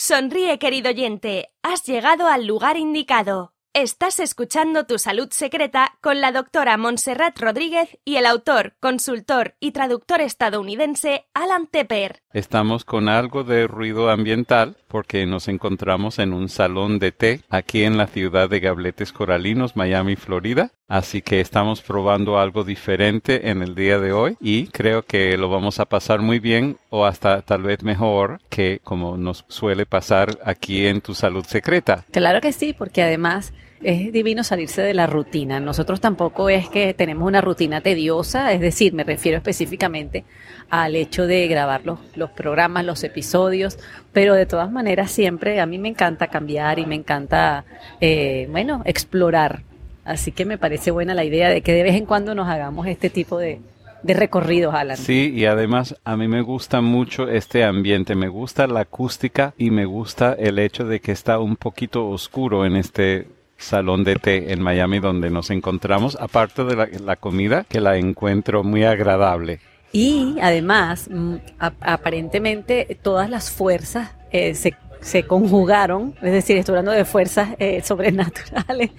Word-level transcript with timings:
Sonríe, 0.00 0.60
querido 0.60 0.90
oyente, 0.90 1.48
has 1.60 1.82
llegado 1.82 2.28
al 2.28 2.46
lugar 2.46 2.76
indicado. 2.76 3.52
Estás 3.72 4.20
escuchando 4.20 4.86
Tu 4.86 4.96
Salud 4.96 5.26
Secreta 5.32 5.98
con 6.00 6.20
la 6.20 6.30
doctora 6.30 6.76
Montserrat 6.76 7.36
Rodríguez 7.36 7.98
y 8.04 8.14
el 8.14 8.26
autor, 8.26 8.76
consultor 8.78 9.56
y 9.58 9.72
traductor 9.72 10.20
estadounidense 10.20 11.26
Alan 11.34 11.66
Tepper. 11.66 12.22
Estamos 12.32 12.84
con 12.84 13.08
algo 13.08 13.42
de 13.42 13.66
ruido 13.66 14.08
ambiental 14.08 14.76
porque 14.86 15.26
nos 15.26 15.48
encontramos 15.48 16.20
en 16.20 16.32
un 16.32 16.48
salón 16.48 17.00
de 17.00 17.10
té 17.10 17.40
aquí 17.48 17.82
en 17.82 17.96
la 17.98 18.06
ciudad 18.06 18.48
de 18.48 18.60
Gabletes 18.60 19.12
Coralinos, 19.12 19.74
Miami, 19.74 20.14
Florida. 20.14 20.70
Así 20.88 21.20
que 21.20 21.42
estamos 21.42 21.82
probando 21.82 22.38
algo 22.38 22.64
diferente 22.64 23.50
en 23.50 23.62
el 23.62 23.74
día 23.74 23.98
de 23.98 24.12
hoy 24.12 24.38
y 24.40 24.68
creo 24.68 25.02
que 25.02 25.36
lo 25.36 25.50
vamos 25.50 25.80
a 25.80 25.84
pasar 25.84 26.20
muy 26.22 26.38
bien 26.38 26.78
o 26.88 27.04
hasta 27.04 27.42
tal 27.42 27.62
vez 27.62 27.82
mejor 27.82 28.40
que 28.48 28.80
como 28.82 29.18
nos 29.18 29.44
suele 29.48 29.84
pasar 29.84 30.38
aquí 30.42 30.86
en 30.86 31.02
tu 31.02 31.14
salud 31.14 31.44
secreta. 31.44 32.06
Claro 32.10 32.40
que 32.40 32.52
sí, 32.52 32.72
porque 32.72 33.02
además 33.02 33.52
es 33.82 34.12
divino 34.12 34.42
salirse 34.42 34.80
de 34.80 34.94
la 34.94 35.06
rutina. 35.06 35.60
Nosotros 35.60 36.00
tampoco 36.00 36.48
es 36.48 36.70
que 36.70 36.94
tenemos 36.94 37.28
una 37.28 37.42
rutina 37.42 37.82
tediosa, 37.82 38.52
es 38.52 38.60
decir, 38.60 38.94
me 38.94 39.04
refiero 39.04 39.36
específicamente 39.36 40.24
al 40.70 40.96
hecho 40.96 41.26
de 41.26 41.46
grabar 41.48 41.82
los, 41.84 41.98
los 42.16 42.30
programas, 42.30 42.86
los 42.86 43.04
episodios, 43.04 43.78
pero 44.12 44.34
de 44.34 44.46
todas 44.46 44.70
maneras 44.70 45.10
siempre 45.10 45.60
a 45.60 45.66
mí 45.66 45.76
me 45.76 45.88
encanta 45.88 46.28
cambiar 46.28 46.78
y 46.78 46.86
me 46.86 46.94
encanta, 46.94 47.66
eh, 48.00 48.48
bueno, 48.50 48.80
explorar. 48.86 49.62
Así 50.08 50.32
que 50.32 50.44
me 50.44 50.56
parece 50.56 50.90
buena 50.90 51.14
la 51.14 51.24
idea 51.24 51.50
de 51.50 51.60
que 51.60 51.72
de 51.72 51.82
vez 51.82 51.94
en 51.94 52.06
cuando 52.06 52.34
nos 52.34 52.48
hagamos 52.48 52.86
este 52.86 53.10
tipo 53.10 53.38
de, 53.38 53.60
de 54.02 54.14
recorridos, 54.14 54.74
Alan. 54.74 54.96
Sí, 54.96 55.32
y 55.34 55.44
además 55.44 55.96
a 56.02 56.16
mí 56.16 56.28
me 56.28 56.40
gusta 56.40 56.80
mucho 56.80 57.28
este 57.28 57.62
ambiente, 57.62 58.14
me 58.14 58.28
gusta 58.28 58.66
la 58.66 58.80
acústica 58.80 59.52
y 59.58 59.70
me 59.70 59.84
gusta 59.84 60.32
el 60.32 60.58
hecho 60.58 60.86
de 60.86 61.00
que 61.00 61.12
está 61.12 61.38
un 61.38 61.56
poquito 61.56 62.08
oscuro 62.08 62.64
en 62.64 62.76
este 62.76 63.28
salón 63.58 64.02
de 64.02 64.16
té 64.16 64.52
en 64.52 64.62
Miami 64.62 64.98
donde 64.98 65.30
nos 65.30 65.50
encontramos, 65.50 66.16
aparte 66.18 66.64
de 66.64 66.74
la, 66.74 66.88
la 67.04 67.16
comida 67.16 67.64
que 67.68 67.80
la 67.80 67.98
encuentro 67.98 68.64
muy 68.64 68.84
agradable. 68.84 69.60
Y 69.92 70.36
además, 70.40 71.08
mm, 71.10 71.34
aparentemente 71.58 72.98
todas 73.02 73.28
las 73.28 73.50
fuerzas 73.50 74.14
eh, 74.30 74.54
se, 74.54 74.74
se, 75.00 75.24
conjugaron, 75.24 76.14
es 76.22 76.32
decir, 76.32 76.56
estoy 76.56 76.74
hablando 76.74 76.92
de 76.92 77.04
fuerzas 77.04 77.50
eh, 77.58 77.82
sobrenaturales, 77.82 78.90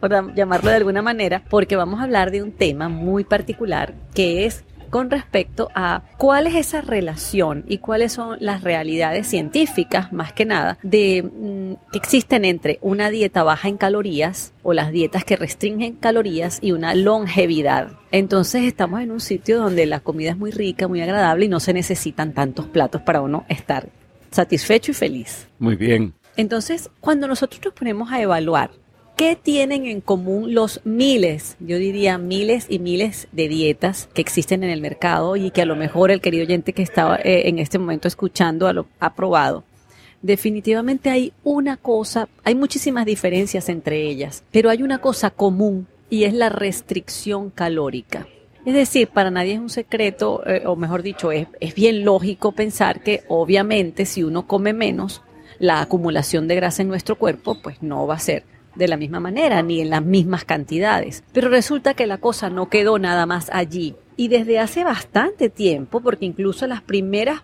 por 0.00 0.34
llamarlo 0.34 0.70
de 0.70 0.76
alguna 0.76 1.02
manera, 1.02 1.42
porque 1.48 1.76
vamos 1.76 2.00
a 2.00 2.04
hablar 2.04 2.30
de 2.30 2.42
un 2.42 2.52
tema 2.52 2.88
muy 2.88 3.24
particular 3.24 3.94
que 4.14 4.46
es 4.46 4.64
con 4.90 5.10
respecto 5.10 5.68
a 5.74 6.02
cuál 6.16 6.46
es 6.46 6.54
esa 6.54 6.80
relación 6.80 7.64
y 7.68 7.78
cuáles 7.78 8.12
son 8.12 8.38
las 8.40 8.62
realidades 8.62 9.26
científicas, 9.26 10.12
más 10.12 10.32
que 10.32 10.44
nada, 10.44 10.78
de 10.82 11.22
mm, 11.22 11.90
que 11.92 11.98
existen 11.98 12.44
entre 12.44 12.78
una 12.80 13.10
dieta 13.10 13.42
baja 13.42 13.68
en 13.68 13.76
calorías 13.76 14.52
o 14.62 14.72
las 14.72 14.90
dietas 14.90 15.24
que 15.24 15.36
restringen 15.36 15.94
calorías 15.96 16.58
y 16.62 16.72
una 16.72 16.94
longevidad. 16.94 17.92
Entonces 18.10 18.64
estamos 18.64 19.00
en 19.02 19.10
un 19.10 19.20
sitio 19.20 19.58
donde 19.58 19.86
la 19.86 20.00
comida 20.00 20.30
es 20.30 20.38
muy 20.38 20.50
rica, 20.50 20.88
muy 20.88 21.00
agradable 21.00 21.46
y 21.46 21.48
no 21.48 21.60
se 21.60 21.74
necesitan 21.74 22.32
tantos 22.32 22.66
platos 22.66 23.02
para 23.02 23.20
uno 23.20 23.44
estar 23.48 23.88
satisfecho 24.30 24.92
y 24.92 24.94
feliz. 24.94 25.48
Muy 25.58 25.76
bien. 25.76 26.14
Entonces, 26.36 26.90
cuando 27.00 27.26
nosotros 27.26 27.60
nos 27.64 27.74
ponemos 27.74 28.12
a 28.12 28.22
evaluar 28.22 28.70
¿Qué 29.18 29.34
tienen 29.34 29.84
en 29.84 30.00
común 30.00 30.54
los 30.54 30.80
miles, 30.84 31.56
yo 31.58 31.76
diría 31.76 32.18
miles 32.18 32.66
y 32.68 32.78
miles 32.78 33.26
de 33.32 33.48
dietas 33.48 34.08
que 34.14 34.20
existen 34.20 34.62
en 34.62 34.70
el 34.70 34.80
mercado 34.80 35.34
y 35.34 35.50
que 35.50 35.60
a 35.60 35.66
lo 35.66 35.74
mejor 35.74 36.12
el 36.12 36.20
querido 36.20 36.44
oyente 36.44 36.72
que 36.72 36.82
estaba 36.82 37.16
eh, 37.16 37.48
en 37.48 37.58
este 37.58 37.80
momento 37.80 38.06
escuchando 38.06 38.72
lo, 38.72 38.86
ha 39.00 39.16
probado? 39.16 39.64
Definitivamente 40.22 41.10
hay 41.10 41.32
una 41.42 41.76
cosa, 41.76 42.28
hay 42.44 42.54
muchísimas 42.54 43.06
diferencias 43.06 43.68
entre 43.68 44.02
ellas, 44.02 44.44
pero 44.52 44.70
hay 44.70 44.84
una 44.84 44.98
cosa 44.98 45.30
común 45.30 45.88
y 46.08 46.22
es 46.22 46.32
la 46.32 46.48
restricción 46.48 47.50
calórica. 47.50 48.28
Es 48.64 48.74
decir, 48.74 49.08
para 49.08 49.32
nadie 49.32 49.54
es 49.54 49.58
un 49.58 49.68
secreto, 49.68 50.46
eh, 50.46 50.62
o 50.64 50.76
mejor 50.76 51.02
dicho, 51.02 51.32
es, 51.32 51.48
es 51.58 51.74
bien 51.74 52.04
lógico 52.04 52.52
pensar 52.52 53.02
que 53.02 53.24
obviamente 53.26 54.06
si 54.06 54.22
uno 54.22 54.46
come 54.46 54.72
menos, 54.72 55.22
la 55.58 55.80
acumulación 55.80 56.46
de 56.46 56.54
grasa 56.54 56.82
en 56.82 56.88
nuestro 56.88 57.16
cuerpo 57.16 57.60
pues 57.60 57.82
no 57.82 58.06
va 58.06 58.14
a 58.14 58.20
ser 58.20 58.44
de 58.78 58.88
la 58.88 58.96
misma 58.96 59.20
manera 59.20 59.62
ni 59.62 59.80
en 59.80 59.90
las 59.90 60.02
mismas 60.02 60.44
cantidades. 60.44 61.24
Pero 61.32 61.48
resulta 61.48 61.94
que 61.94 62.06
la 62.06 62.18
cosa 62.18 62.48
no 62.48 62.70
quedó 62.70 62.98
nada 62.98 63.26
más 63.26 63.50
allí. 63.52 63.96
Y 64.16 64.28
desde 64.28 64.58
hace 64.58 64.84
bastante 64.84 65.50
tiempo, 65.50 66.00
porque 66.00 66.24
incluso 66.24 66.66
las 66.66 66.80
primeras 66.80 67.42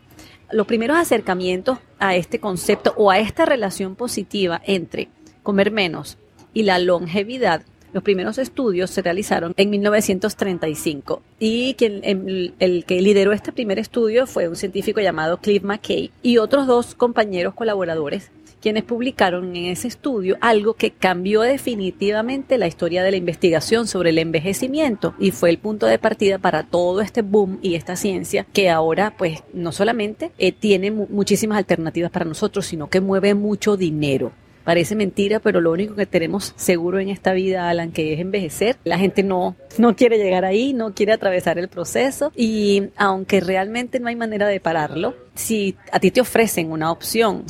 los 0.53 0.67
primeros 0.67 0.99
acercamientos 0.99 1.78
a 1.99 2.15
este 2.15 2.39
concepto 2.39 2.94
o 2.97 3.11
a 3.11 3.19
esta 3.19 3.44
relación 3.44 3.97
positiva 3.97 4.61
entre 4.65 5.09
comer 5.43 5.71
menos 5.71 6.19
y 6.53 6.62
la 6.62 6.78
longevidad 6.78 7.62
los 7.93 8.03
primeros 8.03 8.39
estudios 8.39 8.91
se 8.91 9.03
realizaron 9.03 9.55
en 9.56 9.71
1935 9.71 11.23
y 11.39 11.75
quien, 11.75 12.00
el, 12.03 12.55
el, 12.59 12.84
que 12.84 13.00
lideró 13.00 13.33
este 13.33 13.53
primer 13.53 13.78
estudio 13.78 14.27
fue 14.27 14.49
un 14.49 14.56
científico 14.56 15.00
llamado 15.00 15.39
Cliff 15.39 15.62
McKay 15.62 16.11
y 16.23 16.39
otros 16.39 16.67
dos 16.67 16.94
compañeros 16.94 17.55
colaboradores 17.55 18.31
quienes 18.64 18.84
publicaron 18.84 19.54
en 19.56 19.66
ese 19.66 19.88
estudio 19.88 20.38
algo 20.41 20.72
que 20.72 20.91
cambió 20.91 21.42
definitivamente 21.42 22.56
la 22.56 22.66
historia 22.66 23.02
de 23.02 23.10
la 23.10 23.19
investigación 23.19 23.86
sobre 23.86 24.08
el 24.08 24.16
envejecimiento 24.16 25.14
y 25.19 25.32
fue 25.32 25.50
el 25.50 25.58
punto 25.58 25.84
de 25.84 25.98
partida 25.98 26.38
para 26.38 26.62
todo 26.62 27.02
este 27.02 27.20
boom 27.20 27.58
y 27.60 27.75
esta 27.75 27.94
ciencia 27.94 28.47
que 28.54 28.70
ahora 28.70 29.14
pues 29.19 29.42
no 29.52 29.70
solamente 29.70 30.32
eh, 30.38 30.52
tiene 30.52 30.91
muchísimas 30.91 31.58
alternativas 31.58 32.10
para 32.10 32.25
nosotros, 32.25 32.64
sino 32.64 32.88
que 32.88 33.02
mueve 33.02 33.34
mucho 33.34 33.76
dinero. 33.76 34.32
Parece 34.64 34.97
mentira, 34.97 35.41
pero 35.41 35.60
lo 35.60 35.72
único 35.72 35.94
que 35.94 36.06
tenemos 36.06 36.54
seguro 36.56 36.98
en 36.98 37.10
esta 37.10 37.34
vida, 37.34 37.69
Alan, 37.69 37.92
que 37.92 38.14
es 38.14 38.20
envejecer. 38.20 38.76
La 38.84 38.98
gente 38.98 39.22
no, 39.22 39.56
no 39.76 39.94
quiere 39.94 40.16
llegar 40.16 40.44
ahí, 40.44 40.72
no 40.72 40.94
quiere 40.94 41.12
atravesar 41.12 41.58
el 41.58 41.69
proceso 41.69 42.32
y 42.34 42.84
aunque 42.97 43.41
realmente 43.41 44.00
no 44.00 44.08
hay 44.08 44.16
manera 44.16 44.48
de 44.48 44.60
pararlo, 44.60 45.14
si 45.34 45.76
a 45.92 46.00
ti 46.00 46.10
te 46.10 46.22
ofrecen 46.22 46.72
una 46.72 46.91
opción 46.91 47.44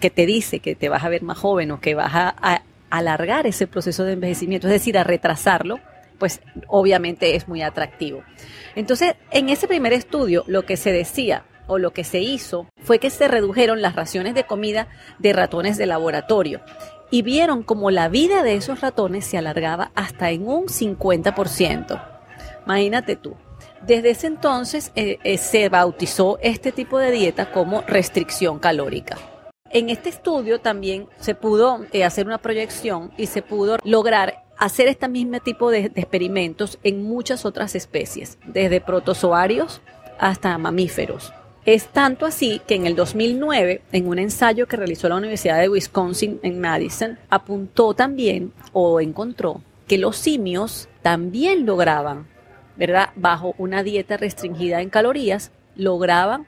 que 0.00 0.10
te 0.10 0.26
dice 0.26 0.58
que 0.58 0.74
te 0.74 0.88
vas 0.88 1.04
a 1.04 1.08
ver 1.08 1.22
más 1.22 1.38
joven 1.38 1.70
o 1.70 1.80
que 1.80 1.94
vas 1.94 2.12
a, 2.14 2.34
a 2.40 2.62
alargar 2.90 3.46
ese 3.46 3.66
proceso 3.66 4.04
de 4.04 4.14
envejecimiento, 4.14 4.66
es 4.66 4.72
decir, 4.72 4.98
a 4.98 5.04
retrasarlo, 5.04 5.78
pues 6.18 6.40
obviamente 6.66 7.36
es 7.36 7.46
muy 7.46 7.62
atractivo. 7.62 8.22
Entonces, 8.74 9.14
en 9.30 9.50
ese 9.50 9.68
primer 9.68 9.92
estudio, 9.92 10.44
lo 10.46 10.64
que 10.64 10.76
se 10.76 10.92
decía 10.92 11.44
o 11.66 11.78
lo 11.78 11.92
que 11.92 12.04
se 12.04 12.20
hizo 12.20 12.66
fue 12.82 12.98
que 12.98 13.10
se 13.10 13.28
redujeron 13.28 13.82
las 13.82 13.96
raciones 13.96 14.34
de 14.34 14.44
comida 14.44 14.88
de 15.18 15.32
ratones 15.32 15.76
de 15.76 15.86
laboratorio 15.86 16.60
y 17.10 17.22
vieron 17.22 17.62
como 17.62 17.90
la 17.90 18.08
vida 18.08 18.42
de 18.42 18.54
esos 18.54 18.80
ratones 18.80 19.24
se 19.24 19.38
alargaba 19.38 19.90
hasta 19.94 20.30
en 20.30 20.46
un 20.48 20.66
50%. 20.66 22.02
Imagínate 22.64 23.16
tú. 23.16 23.36
Desde 23.86 24.10
ese 24.10 24.26
entonces 24.26 24.90
eh, 24.96 25.18
eh, 25.22 25.38
se 25.38 25.68
bautizó 25.68 26.38
este 26.42 26.72
tipo 26.72 26.98
de 26.98 27.12
dieta 27.12 27.52
como 27.52 27.82
restricción 27.82 28.58
calórica. 28.58 29.16
En 29.70 29.90
este 29.90 30.08
estudio 30.08 30.60
también 30.60 31.08
se 31.20 31.34
pudo 31.34 31.84
eh, 31.92 32.04
hacer 32.04 32.26
una 32.26 32.38
proyección 32.38 33.12
y 33.16 33.26
se 33.26 33.42
pudo 33.42 33.76
lograr 33.84 34.44
hacer 34.58 34.88
este 34.88 35.08
mismo 35.08 35.38
tipo 35.40 35.70
de, 35.70 35.90
de 35.90 36.00
experimentos 36.00 36.78
en 36.82 37.04
muchas 37.04 37.44
otras 37.44 37.74
especies, 37.74 38.38
desde 38.46 38.80
protozoarios 38.80 39.80
hasta 40.18 40.56
mamíferos. 40.56 41.32
Es 41.66 41.88
tanto 41.88 42.26
así 42.26 42.60
que 42.64 42.76
en 42.76 42.86
el 42.86 42.94
2009, 42.94 43.82
en 43.90 44.06
un 44.06 44.20
ensayo 44.20 44.68
que 44.68 44.76
realizó 44.76 45.08
la 45.08 45.16
Universidad 45.16 45.58
de 45.58 45.68
Wisconsin 45.68 46.38
en 46.44 46.60
Madison, 46.60 47.18
apuntó 47.28 47.92
también 47.92 48.52
o 48.72 49.00
encontró 49.00 49.62
que 49.88 49.98
los 49.98 50.16
simios 50.16 50.88
también 51.02 51.66
lograban, 51.66 52.28
¿verdad? 52.76 53.10
Bajo 53.16 53.56
una 53.58 53.82
dieta 53.82 54.16
restringida 54.16 54.80
en 54.80 54.90
calorías, 54.90 55.50
lograban 55.74 56.46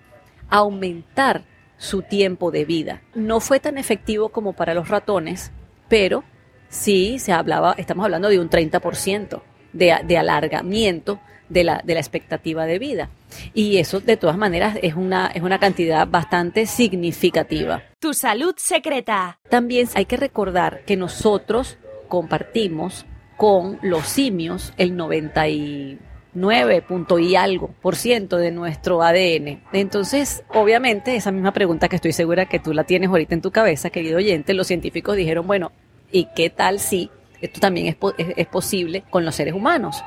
aumentar 0.51 1.43
su 1.79 2.03
tiempo 2.03 2.53
de 2.53 2.65
vida. 2.65 3.03
No 3.17 3.41
fue 3.41 3.59
tan 3.59 3.77
efectivo 3.77 4.29
como 4.29 4.53
para 4.53 4.73
los 4.73 4.89
ratones, 4.89 5.51
pero 5.89 6.23
sí 6.69 7.19
se 7.19 7.33
hablaba, 7.33 7.75
estamos 7.77 8.05
hablando 8.05 8.29
de 8.29 8.39
un 8.39 8.49
30% 8.49 9.43
de, 9.73 9.97
de 10.05 10.17
alargamiento 10.17 11.19
de 11.49 11.65
la, 11.65 11.83
de 11.85 11.95
la 11.95 12.01
expectativa 12.01 12.67
de 12.67 12.79
vida. 12.79 13.11
Y 13.55 13.79
eso, 13.79 14.01
de 14.01 14.17
todas 14.17 14.37
maneras, 14.37 14.79
es 14.83 14.95
una, 14.95 15.29
es 15.29 15.43
una 15.43 15.59
cantidad 15.59 16.07
bastante 16.07 16.67
significativa. 16.67 17.83
Tu 17.99 18.15
salud 18.15 18.55
secreta. 18.57 19.39
También 19.49 19.89
hay 19.95 20.05
que 20.05 20.17
recordar 20.17 20.85
que 20.85 20.97
nosotros 20.97 21.79
compartimos 22.09 23.07
con 23.37 23.79
los 23.83 24.07
simios 24.07 24.73
el 24.77 24.97
99 24.97 26.83
punto 26.83 27.19
y 27.19 27.37
algo 27.37 27.71
por 27.81 27.97
ciento 27.97 28.37
de 28.37 28.51
nuestro 28.51 29.03
ADN. 29.03 29.63
Entonces, 29.73 30.43
obviamente, 30.53 31.17
esa 31.17 31.31
misma 31.31 31.53
pregunta 31.53 31.89
que 31.89 31.97
estoy 31.97 32.13
segura 32.13 32.47
que 32.47 32.59
tú 32.59 32.73
la 32.73 32.85
tienes 32.85 33.11
ahorita 33.11 33.35
en 33.35 33.43
tu 33.43 33.51
cabeza, 33.51 33.91
querido 33.91 34.17
oyente, 34.19 34.55
los 34.55 34.67
científicos 34.67 35.17
dijeron, 35.17 35.47
bueno, 35.47 35.71
¿y 36.11 36.29
qué 36.35 36.51
tal 36.51 36.81
si 36.81 37.11
esto 37.41 37.61
también 37.61 37.87
es, 37.87 37.97
es, 38.37 38.47
posible 38.47 39.05
con 39.11 39.25
los 39.25 39.35
seres 39.35 39.55
humanos? 39.55 40.03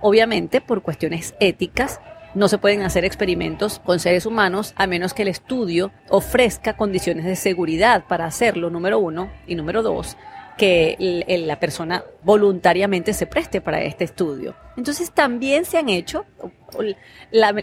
Obviamente, 0.00 0.60
por 0.60 0.82
cuestiones 0.82 1.34
éticas, 1.40 2.00
no 2.34 2.48
se 2.48 2.58
pueden 2.58 2.82
hacer 2.82 3.04
experimentos 3.04 3.78
con 3.78 4.00
seres 4.00 4.26
humanos 4.26 4.72
a 4.76 4.86
menos 4.86 5.14
que 5.14 5.22
el 5.22 5.28
estudio 5.28 5.92
ofrezca 6.08 6.76
condiciones 6.76 7.24
de 7.24 7.36
seguridad 7.36 8.04
para 8.06 8.24
hacerlo, 8.24 8.70
número 8.70 8.98
uno, 8.98 9.30
y 9.46 9.54
número 9.54 9.82
dos, 9.82 10.16
que 10.56 11.24
la 11.46 11.60
persona 11.60 12.04
voluntariamente 12.22 13.12
se 13.12 13.26
preste 13.26 13.60
para 13.60 13.82
este 13.82 14.04
estudio. 14.04 14.54
Entonces 14.76 15.12
también 15.12 15.64
se 15.64 15.78
han 15.78 15.88
hecho, 15.88 16.24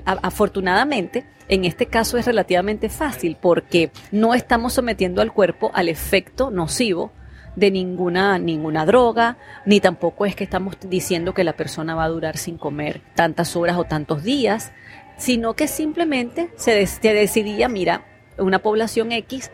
afortunadamente, 0.06 1.26
en 1.48 1.66
este 1.66 1.88
caso 1.88 2.18
es 2.18 2.26
relativamente 2.26 2.90
fácil 2.90 3.38
porque 3.40 3.92
no 4.12 4.36
estamos 4.36 4.74
sometiendo 4.74 5.22
al 5.22 5.34
cuerpo 5.34 5.72
al 5.74 5.90
efecto 5.90 6.52
nocivo 6.52 7.12
de 7.56 7.72
ninguna, 7.72 8.38
ninguna 8.38 8.86
droga, 8.86 9.38
ni 9.66 9.80
tampoco 9.80 10.26
es 10.26 10.36
que 10.36 10.44
estamos 10.44 10.76
diciendo 10.82 11.34
que 11.34 11.44
la 11.44 11.54
persona 11.54 11.96
va 11.96 12.06
a 12.06 12.10
durar 12.10 12.38
sin 12.38 12.58
comer 12.58 13.02
tantas 13.16 13.56
horas 13.56 13.78
o 13.78 13.84
tantos 13.84 14.24
días, 14.24 14.72
sino 15.18 15.54
que 15.54 15.68
simplemente 15.68 16.50
se, 16.56 16.86
se 16.86 17.14
decidía, 17.14 17.68
mira, 17.68 18.06
una 18.38 18.60
población 18.60 19.12
X 19.12 19.52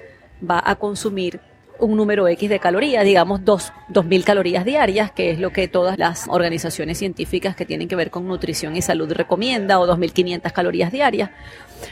va 0.47 0.61
a 0.63 0.75
consumir 0.75 1.39
un 1.79 1.95
número 1.95 2.27
X 2.27 2.49
de 2.49 2.59
calorías, 2.59 3.03
digamos 3.03 3.43
dos, 3.43 3.73
2.000 3.89 4.23
calorías 4.23 4.65
diarias, 4.65 5.11
que 5.11 5.31
es 5.31 5.39
lo 5.39 5.51
que 5.51 5.67
todas 5.67 5.97
las 5.97 6.27
organizaciones 6.27 6.97
científicas 6.97 7.55
que 7.55 7.65
tienen 7.65 7.87
que 7.87 7.95
ver 7.95 8.11
con 8.11 8.27
nutrición 8.27 8.75
y 8.75 8.81
salud 8.81 9.11
recomienda, 9.11 9.79
o 9.79 9.87
2.500 9.87 10.51
calorías 10.51 10.91
diarias, 10.91 11.29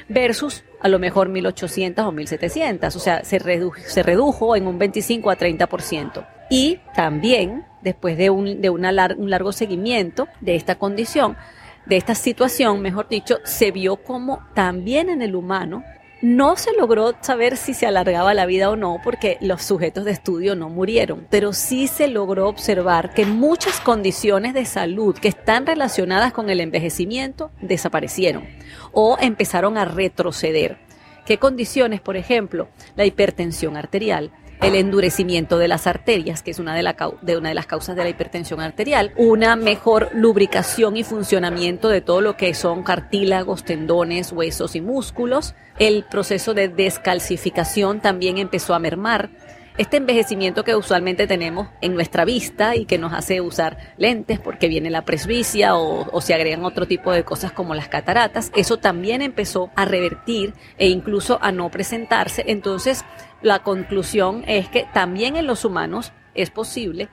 versus 0.09 0.63
a 0.81 0.87
lo 0.87 0.99
mejor 0.99 1.29
1.800 1.29 2.05
o 2.05 2.11
1.700, 2.11 2.95
o 2.95 2.99
sea, 2.99 3.23
se, 3.23 3.39
se 3.39 4.03
redujo 4.03 4.55
en 4.55 4.67
un 4.67 4.77
25 4.77 5.29
a 5.29 5.37
30%. 5.37 6.27
Y 6.49 6.79
también, 6.95 7.65
después 7.81 8.17
de, 8.17 8.29
un, 8.29 8.61
de 8.61 8.69
una 8.69 8.91
un 9.17 9.29
largo 9.29 9.51
seguimiento 9.51 10.27
de 10.41 10.55
esta 10.55 10.75
condición, 10.75 11.37
de 11.85 11.97
esta 11.97 12.15
situación, 12.15 12.81
mejor 12.81 13.09
dicho, 13.09 13.39
se 13.43 13.71
vio 13.71 13.97
como 13.97 14.39
también 14.53 15.09
en 15.09 15.21
el 15.21 15.35
humano 15.35 15.83
no 16.23 16.55
se 16.55 16.71
logró 16.71 17.15
saber 17.19 17.57
si 17.57 17.73
se 17.73 17.85
alargaba 17.85 18.33
la 18.33 18.45
vida 18.45 18.69
o 18.69 18.77
no 18.77 19.01
porque 19.03 19.37
los 19.41 19.61
sujetos 19.61 20.05
de 20.05 20.11
estudio 20.11 20.55
no 20.55 20.69
murieron, 20.69 21.27
pero 21.29 21.51
sí 21.51 21.87
se 21.87 22.07
logró 22.07 22.47
observar 22.47 23.13
que 23.13 23.25
muchas 23.25 23.81
condiciones 23.81 24.53
de 24.53 24.63
salud 24.63 25.17
que 25.17 25.27
están 25.27 25.65
relacionadas 25.65 26.31
con 26.31 26.49
el 26.49 26.61
envejecimiento 26.61 27.51
desaparecieron 27.59 28.47
o 28.93 29.17
empezaron 29.19 29.77
a 29.77 29.83
retroceder. 29.83 30.77
¿Qué 31.25 31.39
condiciones? 31.39 31.99
Por 31.99 32.15
ejemplo, 32.15 32.69
la 32.95 33.03
hipertensión 33.03 33.75
arterial, 33.75 34.31
el 34.61 34.75
endurecimiento 34.75 35.57
de 35.57 35.67
las 35.67 35.87
arterias, 35.87 36.41
que 36.41 36.51
es 36.51 36.59
una 36.59 36.75
de, 36.75 37.37
una 37.37 37.49
de 37.49 37.55
las 37.55 37.65
causas 37.65 37.95
de 37.95 38.03
la 38.03 38.09
hipertensión 38.09 38.61
arterial, 38.61 39.13
una 39.17 39.55
mejor 39.55 40.09
lubricación 40.13 40.97
y 40.97 41.03
funcionamiento 41.03 41.89
de 41.89 42.01
todo 42.01 42.21
lo 42.21 42.37
que 42.37 42.53
son 42.53 42.83
cartílagos, 42.83 43.63
tendones, 43.63 44.31
huesos 44.31 44.75
y 44.75 44.81
músculos. 44.81 45.55
El 45.79 46.03
proceso 46.03 46.53
de 46.53 46.69
descalcificación 46.69 47.99
también 47.99 48.37
empezó 48.37 48.73
a 48.73 48.79
mermar 48.79 49.29
este 49.77 49.97
envejecimiento 49.97 50.63
que 50.63 50.75
usualmente 50.75 51.25
tenemos 51.25 51.67
en 51.81 51.95
nuestra 51.95 52.25
vista 52.25 52.75
y 52.75 52.85
que 52.85 52.99
nos 52.99 53.13
hace 53.13 53.41
usar 53.41 53.77
lentes 53.97 54.39
porque 54.39 54.67
viene 54.67 54.89
la 54.89 55.03
presbicia 55.03 55.75
o, 55.75 56.21
se 56.21 56.33
agregan 56.33 56.63
otro 56.63 56.85
tipo 56.85 57.11
de 57.11 57.23
cosas 57.23 57.51
como 57.51 57.73
las 57.73 57.87
cataratas, 57.87 58.51
eso 58.55 58.77
también 58.77 59.21
empezó 59.21 59.71
a 59.75 59.85
revertir 59.85 60.53
e 60.77 60.87
incluso 60.87 61.39
a 61.41 61.51
no 61.51 61.69
presentarse. 61.69 62.43
Entonces, 62.47 63.03
la 63.43 63.59
conclusión 63.59 64.43
es 64.47 64.69
que 64.69 64.87
también 64.93 65.35
en 65.35 65.45
los 65.45 65.65
humanos 65.65 66.11
es 66.33 66.49
posible 66.49 67.09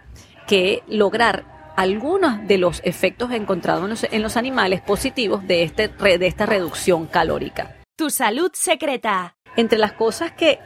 que 0.47 0.83
lograr 0.89 1.45
algunos 1.77 2.47
de 2.47 2.59
los 2.59 2.81
efectos 2.85 3.31
encontrados 3.33 3.85
en 3.85 3.91
los, 3.91 4.05
en 4.05 4.23
los 4.23 4.37
animales 4.37 4.81
positivos 4.81 5.47
de, 5.47 5.63
este, 5.63 5.89
de 5.89 6.27
esta 6.27 6.47
reducción 6.47 7.07
calórica. 7.07 7.77
Tu 7.97 8.11
salud 8.11 8.51
secreta. 8.55 9.37
Entre 9.57 9.79
las 9.79 9.93
cosas 9.93 10.33
que, 10.33 10.59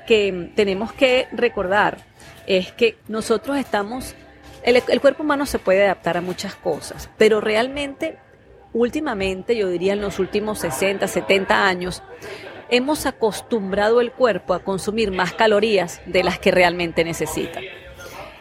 tenemos 0.54 0.92
que 0.92 1.26
recordar 1.32 1.98
es 2.46 2.72
que 2.72 2.98
nosotros 3.08 3.56
estamos, 3.56 4.14
el, 4.62 5.00
cuerpo 5.00 5.22
humano 5.22 5.46
se 5.46 5.58
puede 5.58 5.84
adaptar 5.84 6.16
a 6.18 6.20
muchas 6.20 6.54
cosas, 6.54 7.08
pero 7.16 7.40
realmente 7.40 8.18
últimamente, 8.72 9.56
yo 9.56 9.68
diría 9.68 9.94
en 9.94 10.00
los 10.00 10.18
últimos 10.18 10.58
60, 10.58 11.06
70 11.06 11.66
años, 11.66 12.02
hemos 12.68 13.06
acostumbrado 13.06 14.00
el 14.00 14.12
cuerpo 14.12 14.54
a 14.54 14.60
consumir 14.60 15.10
más 15.10 15.32
calorías 15.32 16.00
de 16.06 16.24
las 16.24 16.38
que 16.38 16.50
realmente 16.50 17.04
necesita. 17.04 17.60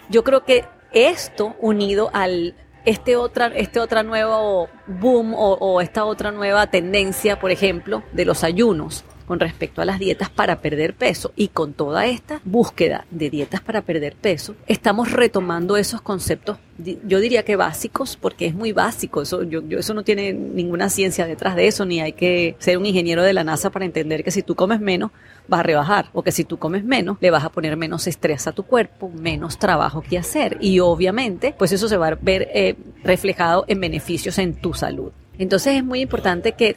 Yo 0.09 0.23
creo 0.23 0.43
que 0.43 0.65
esto 0.91 1.55
unido 1.59 2.09
al 2.13 2.55
este 2.85 3.15
otra, 3.15 3.47
este 3.47 3.79
otra 3.79 4.03
nuevo 4.03 4.67
boom 4.87 5.33
o, 5.33 5.53
o 5.53 5.81
esta 5.81 6.03
otra 6.05 6.31
nueva 6.31 6.67
tendencia, 6.67 7.39
por 7.39 7.51
ejemplo, 7.51 8.03
de 8.11 8.25
los 8.25 8.43
ayunos, 8.43 9.05
con 9.25 9.39
respecto 9.39 9.81
a 9.81 9.85
las 9.85 9.99
dietas 9.99 10.29
para 10.29 10.61
perder 10.61 10.93
peso. 10.93 11.31
Y 11.35 11.49
con 11.49 11.73
toda 11.73 12.05
esta 12.05 12.41
búsqueda 12.43 13.05
de 13.11 13.29
dietas 13.29 13.61
para 13.61 13.81
perder 13.81 14.15
peso, 14.15 14.55
estamos 14.67 15.11
retomando 15.11 15.77
esos 15.77 16.01
conceptos, 16.01 16.57
yo 16.77 17.19
diría 17.19 17.43
que 17.43 17.55
básicos, 17.55 18.17
porque 18.17 18.47
es 18.47 18.55
muy 18.55 18.71
básico, 18.71 19.21
eso, 19.21 19.43
yo, 19.43 19.61
eso 19.77 19.93
no 19.93 20.03
tiene 20.03 20.33
ninguna 20.33 20.89
ciencia 20.89 21.27
detrás 21.27 21.55
de 21.55 21.67
eso, 21.67 21.85
ni 21.85 22.01
hay 22.01 22.13
que 22.13 22.55
ser 22.59 22.77
un 22.77 22.85
ingeniero 22.85 23.23
de 23.23 23.33
la 23.33 23.43
NASA 23.43 23.69
para 23.69 23.85
entender 23.85 24.23
que 24.23 24.31
si 24.31 24.41
tú 24.41 24.55
comes 24.55 24.79
menos, 24.79 25.11
vas 25.47 25.59
a 25.59 25.63
rebajar, 25.63 26.09
o 26.13 26.23
que 26.23 26.31
si 26.31 26.43
tú 26.43 26.57
comes 26.57 26.83
menos, 26.83 27.17
le 27.21 27.31
vas 27.31 27.43
a 27.43 27.49
poner 27.49 27.77
menos 27.77 28.07
estrés 28.07 28.47
a 28.47 28.53
tu 28.53 28.63
cuerpo, 28.63 29.09
menos 29.09 29.59
trabajo 29.59 30.01
que 30.01 30.17
hacer, 30.17 30.57
y 30.61 30.79
obviamente, 30.79 31.53
pues 31.57 31.71
eso 31.71 31.87
se 31.87 31.97
va 31.97 32.07
a 32.07 32.15
ver 32.19 32.49
eh, 32.53 32.75
reflejado 33.03 33.65
en 33.67 33.79
beneficios 33.79 34.37
en 34.39 34.55
tu 34.55 34.73
salud. 34.73 35.11
Entonces 35.37 35.75
es 35.75 35.83
muy 35.83 36.01
importante 36.01 36.53
que 36.53 36.75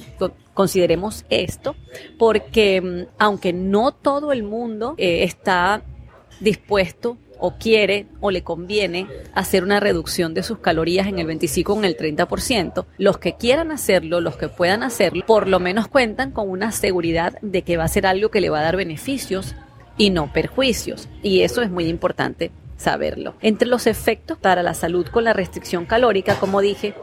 consideremos 0.54 1.24
esto 1.28 1.76
porque 2.18 2.80
mm, 2.80 3.14
aunque 3.18 3.52
no 3.52 3.92
todo 3.92 4.32
el 4.32 4.42
mundo 4.42 4.94
eh, 4.96 5.24
está 5.24 5.82
dispuesto 6.40 7.18
o 7.38 7.58
quiere 7.58 8.06
o 8.20 8.30
le 8.30 8.42
conviene 8.42 9.06
hacer 9.34 9.62
una 9.62 9.80
reducción 9.80 10.32
de 10.34 10.42
sus 10.42 10.58
calorías 10.58 11.06
en 11.06 11.18
el 11.18 11.26
25 11.26 11.72
o 11.72 11.78
en 11.78 11.84
el 11.84 11.96
30%, 11.96 12.86
los 12.96 13.18
que 13.18 13.34
quieran 13.34 13.70
hacerlo, 13.70 14.20
los 14.20 14.36
que 14.36 14.48
puedan 14.48 14.82
hacerlo, 14.82 15.24
por 15.26 15.46
lo 15.48 15.60
menos 15.60 15.88
cuentan 15.88 16.30
con 16.30 16.48
una 16.48 16.72
seguridad 16.72 17.38
de 17.42 17.62
que 17.62 17.76
va 17.76 17.84
a 17.84 17.88
ser 17.88 18.06
algo 18.06 18.30
que 18.30 18.40
le 18.40 18.50
va 18.50 18.60
a 18.60 18.64
dar 18.64 18.76
beneficios 18.76 19.54
y 19.98 20.10
no 20.10 20.32
perjuicios. 20.32 21.08
Y 21.22 21.42
eso 21.42 21.62
es 21.62 21.70
muy 21.70 21.86
importante 21.88 22.50
saberlo. 22.76 23.34
Entre 23.40 23.68
los 23.68 23.86
efectos 23.86 24.38
para 24.38 24.62
la 24.62 24.74
salud 24.74 25.06
con 25.06 25.24
la 25.24 25.32
restricción 25.32 25.86
calórica, 25.86 26.38
como 26.38 26.60
dije, 26.60 26.94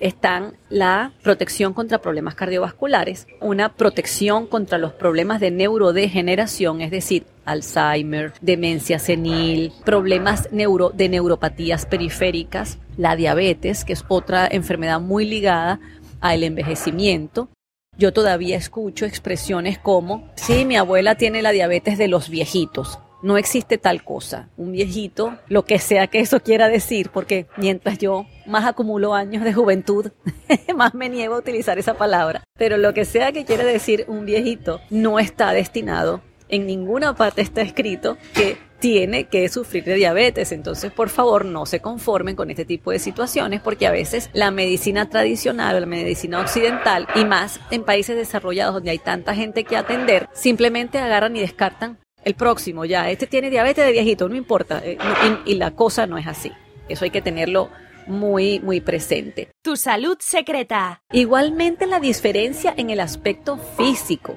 están 0.00 0.54
la 0.68 1.12
protección 1.22 1.72
contra 1.72 2.02
problemas 2.02 2.34
cardiovasculares, 2.34 3.26
una 3.40 3.74
protección 3.74 4.46
contra 4.46 4.78
los 4.78 4.92
problemas 4.92 5.40
de 5.40 5.50
neurodegeneración, 5.50 6.80
es 6.80 6.90
decir, 6.90 7.24
Alzheimer, 7.44 8.32
demencia 8.40 8.98
senil, 8.98 9.72
problemas 9.84 10.48
de 10.50 11.08
neuropatías 11.08 11.86
periféricas, 11.86 12.78
la 12.96 13.16
diabetes, 13.16 13.84
que 13.84 13.94
es 13.94 14.04
otra 14.08 14.46
enfermedad 14.50 15.00
muy 15.00 15.24
ligada 15.24 15.80
al 16.20 16.42
envejecimiento. 16.42 17.48
Yo 17.96 18.12
todavía 18.12 18.56
escucho 18.56 19.04
expresiones 19.04 19.78
como, 19.78 20.30
sí, 20.34 20.64
mi 20.64 20.76
abuela 20.76 21.16
tiene 21.16 21.42
la 21.42 21.50
diabetes 21.50 21.98
de 21.98 22.08
los 22.08 22.28
viejitos. 22.28 22.98
No 23.22 23.36
existe 23.36 23.78
tal 23.78 24.02
cosa. 24.02 24.48
Un 24.56 24.72
viejito, 24.72 25.36
lo 25.48 25.64
que 25.64 25.78
sea 25.78 26.06
que 26.06 26.20
eso 26.20 26.40
quiera 26.40 26.68
decir, 26.68 27.10
porque 27.10 27.46
mientras 27.56 27.98
yo 27.98 28.26
más 28.46 28.64
acumulo 28.64 29.14
años 29.14 29.44
de 29.44 29.52
juventud, 29.52 30.10
más 30.76 30.94
me 30.94 31.08
niego 31.08 31.34
a 31.34 31.38
utilizar 31.38 31.78
esa 31.78 31.94
palabra. 31.94 32.42
Pero 32.56 32.78
lo 32.78 32.94
que 32.94 33.04
sea 33.04 33.32
que 33.32 33.44
quiera 33.44 33.64
decir 33.64 34.04
un 34.08 34.24
viejito, 34.24 34.80
no 34.90 35.18
está 35.18 35.52
destinado, 35.52 36.22
en 36.48 36.66
ninguna 36.66 37.14
parte 37.14 37.42
está 37.42 37.62
escrito 37.62 38.16
que 38.34 38.58
tiene 38.80 39.24
que 39.24 39.48
sufrir 39.48 39.84
de 39.84 39.94
diabetes. 39.94 40.52
Entonces, 40.52 40.90
por 40.90 41.10
favor, 41.10 41.44
no 41.44 41.66
se 41.66 41.80
conformen 41.80 42.34
con 42.34 42.50
este 42.50 42.64
tipo 42.64 42.90
de 42.90 42.98
situaciones 42.98 43.60
porque 43.60 43.86
a 43.86 43.90
veces 43.90 44.30
la 44.32 44.50
medicina 44.50 45.08
tradicional 45.08 45.76
o 45.76 45.80
la 45.80 45.86
medicina 45.86 46.40
occidental 46.40 47.06
y 47.14 47.24
más 47.24 47.60
en 47.70 47.84
países 47.84 48.16
desarrollados 48.16 48.74
donde 48.74 48.90
hay 48.90 48.98
tanta 48.98 49.34
gente 49.34 49.64
que 49.64 49.76
atender, 49.76 50.28
simplemente 50.32 50.98
agarran 50.98 51.36
y 51.36 51.40
descartan 51.40 51.98
el 52.24 52.34
próximo 52.34 52.84
ya, 52.84 53.10
este 53.10 53.26
tiene 53.26 53.50
diabetes 53.50 53.84
de 53.84 53.92
viejito, 53.92 54.28
no 54.28 54.36
importa, 54.36 54.82
eh, 54.84 54.98
y, 55.46 55.54
la 55.54 55.70
cosa 55.72 56.06
no 56.06 56.18
es 56.18 56.26
así. 56.26 56.52
Eso 56.88 57.04
hay 57.04 57.10
que 57.10 57.22
tenerlo 57.22 57.70
muy, 58.06 58.60
muy 58.60 58.80
presente. 58.80 59.48
Tu 59.62 59.76
salud 59.76 60.18
secreta. 60.20 61.02
Igualmente 61.12 61.86
la 61.86 62.00
diferencia 62.00 62.74
en 62.76 62.90
el 62.90 63.00
aspecto 63.00 63.58
físico. 63.76 64.36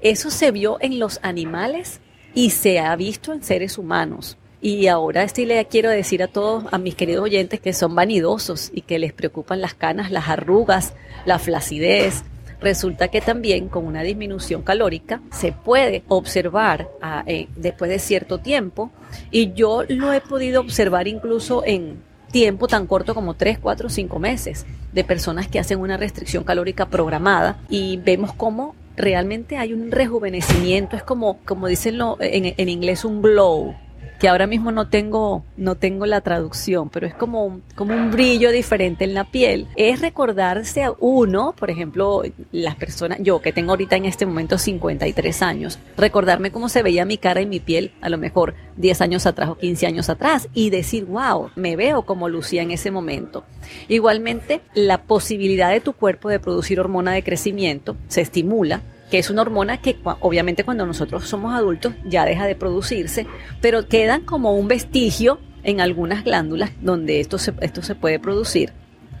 Eso 0.00 0.30
se 0.30 0.50
vio 0.50 0.78
en 0.80 0.98
los 0.98 1.18
animales 1.22 2.00
y 2.34 2.50
se 2.50 2.78
ha 2.78 2.94
visto 2.96 3.32
en 3.32 3.42
seres 3.42 3.78
humanos. 3.78 4.36
Y 4.60 4.86
ahora 4.86 5.26
sí 5.28 5.44
le 5.44 5.64
quiero 5.66 5.90
decir 5.90 6.22
a 6.22 6.28
todos, 6.28 6.64
a 6.70 6.78
mis 6.78 6.94
queridos 6.94 7.24
oyentes 7.24 7.60
que 7.60 7.72
son 7.72 7.94
vanidosos 7.94 8.70
y 8.72 8.82
que 8.82 8.98
les 8.98 9.12
preocupan 9.12 9.60
las 9.60 9.74
canas, 9.74 10.10
las 10.12 10.28
arrugas, 10.28 10.94
la 11.24 11.40
flacidez, 11.40 12.22
resulta 12.62 13.08
que 13.08 13.20
también 13.20 13.68
con 13.68 13.86
una 13.86 14.02
disminución 14.02 14.62
calórica 14.62 15.20
se 15.30 15.52
puede 15.52 16.04
observar 16.08 16.88
ah, 17.02 17.24
eh, 17.26 17.48
después 17.56 17.90
de 17.90 17.98
cierto 17.98 18.38
tiempo. 18.38 18.90
Y 19.30 19.52
yo 19.52 19.82
lo 19.88 20.12
he 20.12 20.20
podido 20.20 20.60
observar 20.60 21.08
incluso 21.08 21.62
en, 21.66 22.00
tiempo 22.32 22.66
tan 22.66 22.88
corto 22.88 23.14
como 23.14 23.34
3, 23.34 23.58
4, 23.60 23.88
5 23.88 24.18
meses 24.18 24.66
de 24.92 25.04
personas 25.04 25.46
que 25.46 25.60
hacen 25.60 25.78
una 25.78 25.96
restricción 25.96 26.42
calórica 26.42 26.86
programada 26.86 27.58
y 27.68 27.98
vemos 27.98 28.32
cómo 28.32 28.74
realmente 28.96 29.56
hay 29.56 29.72
un 29.72 29.90
rejuvenecimiento, 29.90 30.96
es 30.96 31.02
como, 31.02 31.38
como 31.44 31.68
dicen 31.68 31.98
en, 32.20 32.54
en 32.56 32.68
inglés, 32.68 33.04
un 33.04 33.22
glow, 33.22 33.74
que 34.22 34.28
ahora 34.28 34.46
mismo 34.46 34.70
no 34.70 34.86
tengo, 34.86 35.44
no 35.56 35.74
tengo 35.74 36.06
la 36.06 36.20
traducción, 36.20 36.90
pero 36.90 37.08
es 37.08 37.14
como, 37.14 37.60
como 37.74 37.92
un 37.92 38.12
brillo 38.12 38.52
diferente 38.52 39.02
en 39.02 39.14
la 39.14 39.24
piel. 39.24 39.66
Es 39.74 40.00
recordarse 40.00 40.84
a 40.84 40.92
uno, 41.00 41.56
por 41.58 41.70
ejemplo, 41.72 42.22
las 42.52 42.76
personas, 42.76 43.18
yo 43.20 43.42
que 43.42 43.52
tengo 43.52 43.72
ahorita 43.72 43.96
en 43.96 44.04
este 44.04 44.24
momento 44.24 44.58
53 44.58 45.42
años, 45.42 45.80
recordarme 45.96 46.52
cómo 46.52 46.68
se 46.68 46.84
veía 46.84 47.04
mi 47.04 47.18
cara 47.18 47.40
y 47.40 47.46
mi 47.46 47.58
piel 47.58 47.94
a 48.00 48.08
lo 48.08 48.16
mejor 48.16 48.54
10 48.76 49.00
años 49.00 49.26
atrás 49.26 49.48
o 49.48 49.58
15 49.58 49.88
años 49.88 50.08
atrás 50.08 50.48
y 50.54 50.70
decir, 50.70 51.06
wow, 51.06 51.50
me 51.56 51.74
veo 51.74 52.02
como 52.02 52.28
lucía 52.28 52.62
en 52.62 52.70
ese 52.70 52.92
momento. 52.92 53.42
Igualmente, 53.88 54.60
la 54.72 55.02
posibilidad 55.02 55.72
de 55.72 55.80
tu 55.80 55.94
cuerpo 55.94 56.28
de 56.28 56.38
producir 56.38 56.78
hormona 56.78 57.10
de 57.10 57.24
crecimiento 57.24 57.96
se 58.06 58.20
estimula 58.20 58.82
que 59.12 59.18
es 59.18 59.28
una 59.28 59.42
hormona 59.42 59.76
que 59.76 59.98
obviamente 60.20 60.64
cuando 60.64 60.86
nosotros 60.86 61.28
somos 61.28 61.52
adultos 61.52 61.92
ya 62.02 62.24
deja 62.24 62.46
de 62.46 62.54
producirse, 62.54 63.26
pero 63.60 63.86
quedan 63.86 64.22
como 64.22 64.56
un 64.56 64.68
vestigio 64.68 65.38
en 65.64 65.82
algunas 65.82 66.24
glándulas 66.24 66.70
donde 66.80 67.20
esto 67.20 67.36
esto 67.60 67.82
se 67.82 67.94
puede 67.94 68.18
producir. 68.18 68.72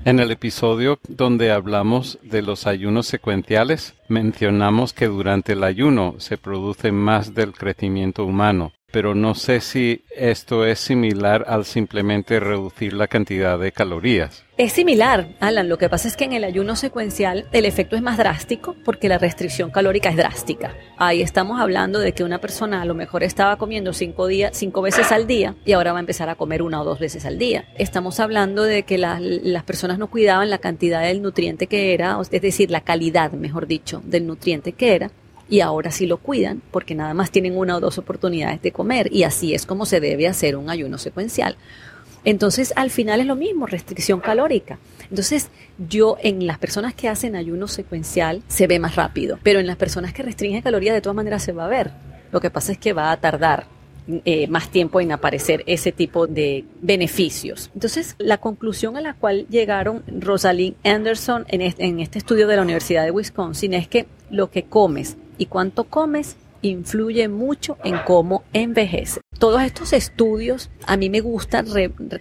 En 0.06 0.18
el 0.18 0.30
episodio 0.30 0.98
donde 1.10 1.52
hablamos 1.52 2.18
de 2.22 2.40
los 2.40 2.66
ayunos 2.66 3.06
secuenciales, 3.06 3.92
mencionamos 4.08 4.94
que 4.94 5.08
durante 5.08 5.52
el 5.52 5.62
ayuno 5.62 6.14
se 6.16 6.38
produce 6.38 6.90
más 6.90 7.34
del 7.34 7.52
crecimiento 7.52 8.24
humano, 8.24 8.72
pero 8.92 9.14
no 9.14 9.34
sé 9.34 9.60
si 9.60 10.04
esto 10.14 10.64
es 10.64 10.78
similar 10.78 11.46
al 11.48 11.64
simplemente 11.64 12.38
reducir 12.38 12.92
la 12.92 13.08
cantidad 13.08 13.58
de 13.58 13.72
calorías. 13.72 14.44
Es 14.58 14.74
similar, 14.74 15.28
Alan. 15.40 15.70
Lo 15.70 15.78
que 15.78 15.88
pasa 15.88 16.06
es 16.06 16.16
que 16.16 16.24
en 16.24 16.34
el 16.34 16.44
ayuno 16.44 16.76
secuencial 16.76 17.46
el 17.52 17.64
efecto 17.64 17.96
es 17.96 18.02
más 18.02 18.18
drástico 18.18 18.76
porque 18.84 19.08
la 19.08 19.16
restricción 19.16 19.70
calórica 19.70 20.10
es 20.10 20.16
drástica. 20.16 20.76
Ahí 20.98 21.22
estamos 21.22 21.58
hablando 21.58 21.98
de 21.98 22.12
que 22.12 22.22
una 22.22 22.38
persona 22.38 22.82
a 22.82 22.84
lo 22.84 22.94
mejor 22.94 23.24
estaba 23.24 23.56
comiendo 23.56 23.94
cinco, 23.94 24.26
días, 24.26 24.56
cinco 24.56 24.82
veces 24.82 25.10
al 25.10 25.26
día 25.26 25.56
y 25.64 25.72
ahora 25.72 25.92
va 25.92 25.98
a 25.98 26.00
empezar 26.00 26.28
a 26.28 26.34
comer 26.34 26.62
una 26.62 26.82
o 26.82 26.84
dos 26.84 26.98
veces 27.00 27.24
al 27.24 27.38
día. 27.38 27.64
Estamos 27.78 28.20
hablando 28.20 28.62
de 28.62 28.82
que 28.82 28.98
las 28.98 29.64
personas 29.64 29.98
no 29.98 30.10
cuidaban 30.10 30.50
la 30.50 30.58
cantidad 30.58 31.02
del 31.02 31.22
nutriente 31.22 31.66
que 31.66 31.94
era, 31.94 32.18
es 32.20 32.30
decir, 32.30 32.70
la 32.70 32.82
calidad, 32.82 33.32
mejor 33.32 33.66
dicho, 33.66 34.02
del 34.04 34.26
nutriente 34.26 34.72
que 34.72 34.94
era 34.94 35.10
y 35.52 35.60
ahora 35.60 35.90
sí 35.90 36.06
lo 36.06 36.16
cuidan 36.16 36.62
porque 36.70 36.94
nada 36.94 37.12
más 37.12 37.30
tienen 37.30 37.58
una 37.58 37.76
o 37.76 37.80
dos 37.80 37.98
oportunidades 37.98 38.62
de 38.62 38.72
comer 38.72 39.12
y 39.12 39.24
así 39.24 39.52
es 39.52 39.66
como 39.66 39.84
se 39.84 40.00
debe 40.00 40.26
hacer 40.26 40.56
un 40.56 40.70
ayuno 40.70 40.96
secuencial. 40.96 41.58
Entonces, 42.24 42.72
al 42.74 42.88
final 42.88 43.20
es 43.20 43.26
lo 43.26 43.36
mismo, 43.36 43.66
restricción 43.66 44.20
calórica. 44.20 44.78
Entonces, 45.10 45.50
yo 45.76 46.16
en 46.22 46.46
las 46.46 46.56
personas 46.56 46.94
que 46.94 47.10
hacen 47.10 47.36
ayuno 47.36 47.68
secuencial 47.68 48.42
se 48.48 48.66
ve 48.66 48.78
más 48.78 48.96
rápido, 48.96 49.38
pero 49.42 49.60
en 49.60 49.66
las 49.66 49.76
personas 49.76 50.14
que 50.14 50.22
restringen 50.22 50.62
calorías 50.62 50.94
de 50.94 51.02
todas 51.02 51.16
maneras 51.16 51.42
se 51.42 51.52
va 51.52 51.66
a 51.66 51.68
ver. 51.68 51.90
Lo 52.30 52.40
que 52.40 52.48
pasa 52.48 52.72
es 52.72 52.78
que 52.78 52.94
va 52.94 53.12
a 53.12 53.20
tardar 53.20 53.66
eh, 54.24 54.46
más 54.46 54.70
tiempo 54.70 55.02
en 55.02 55.12
aparecer 55.12 55.64
ese 55.66 55.92
tipo 55.92 56.26
de 56.26 56.64
beneficios. 56.80 57.70
Entonces, 57.74 58.14
la 58.16 58.38
conclusión 58.38 58.96
a 58.96 59.02
la 59.02 59.12
cual 59.12 59.46
llegaron 59.50 60.02
Rosalind 60.18 60.76
Anderson 60.82 61.44
en 61.48 61.60
en 61.60 62.00
este 62.00 62.18
estudio 62.18 62.46
de 62.46 62.56
la 62.56 62.62
Universidad 62.62 63.04
de 63.04 63.10
Wisconsin 63.10 63.74
es 63.74 63.86
que 63.86 64.06
lo 64.30 64.50
que 64.50 64.62
comes 64.62 65.18
y 65.38 65.46
cuánto 65.46 65.84
comes 65.84 66.36
influye 66.62 67.28
mucho 67.28 67.76
en 67.84 67.98
cómo 68.06 68.44
envejece. 68.52 69.20
Todos 69.38 69.62
estos 69.62 69.92
estudios 69.92 70.70
a 70.86 70.96
mí 70.96 71.10
me 71.10 71.20
gusta 71.20 71.64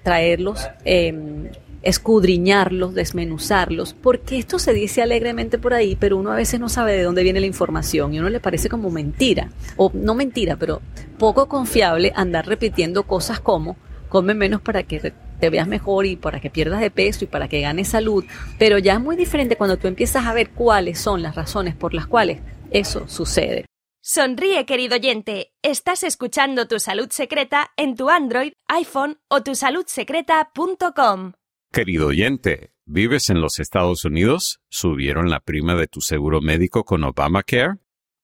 traerlos, 0.03 0.67
em, 0.83 1.49
escudriñarlos, 1.83 2.93
desmenuzarlos, 2.93 3.93
porque 3.93 4.37
esto 4.37 4.59
se 4.59 4.73
dice 4.73 5.01
alegremente 5.01 5.57
por 5.57 5.73
ahí, 5.73 5.95
pero 5.99 6.17
uno 6.17 6.31
a 6.31 6.35
veces 6.35 6.59
no 6.59 6.69
sabe 6.69 6.93
de 6.93 7.03
dónde 7.03 7.23
viene 7.23 7.39
la 7.39 7.47
información 7.47 8.13
y 8.13 8.19
uno 8.19 8.29
le 8.29 8.39
parece 8.39 8.69
como 8.69 8.91
mentira, 8.91 9.51
o 9.77 9.91
no 9.93 10.13
mentira, 10.13 10.57
pero 10.57 10.81
poco 11.17 11.47
confiable 11.47 12.11
andar 12.15 12.47
repitiendo 12.47 13.03
cosas 13.03 13.39
como 13.39 13.77
come 14.09 14.33
menos 14.33 14.61
para 14.61 14.83
que 14.83 15.13
te 15.39 15.49
veas 15.49 15.67
mejor 15.67 16.05
y 16.05 16.17
para 16.17 16.39
que 16.39 16.49
pierdas 16.49 16.81
de 16.81 16.91
peso 16.91 17.23
y 17.23 17.27
para 17.27 17.47
que 17.47 17.61
ganes 17.61 17.87
salud, 17.87 18.25
pero 18.59 18.77
ya 18.77 18.93
es 18.93 18.99
muy 18.99 19.15
diferente 19.15 19.55
cuando 19.55 19.77
tú 19.77 19.87
empiezas 19.87 20.25
a 20.25 20.33
ver 20.33 20.49
cuáles 20.49 20.99
son 20.99 21.21
las 21.21 21.35
razones 21.35 21.75
por 21.75 21.93
las 21.93 22.07
cuales 22.07 22.41
eso 22.71 23.07
sucede. 23.07 23.65
Sonríe, 24.03 24.65
querido 24.65 24.95
oyente. 24.95 25.53
Estás 25.61 26.01
escuchando 26.03 26.67
Tu 26.67 26.79
Salud 26.79 27.09
Secreta 27.11 27.69
en 27.77 27.95
tu 27.95 28.09
Android, 28.09 28.53
iPhone 28.67 29.19
o 29.27 29.43
tusaludsecreta.com. 29.43 31.33
Querido 31.71 32.07
oyente, 32.07 32.73
¿vives 32.85 33.29
en 33.29 33.41
los 33.41 33.59
Estados 33.59 34.03
Unidos? 34.03 34.59
¿Subieron 34.69 35.29
la 35.29 35.39
prima 35.39 35.75
de 35.75 35.85
tu 35.85 36.01
seguro 36.01 36.41
médico 36.41 36.83
con 36.83 37.03
Obamacare? 37.03 37.75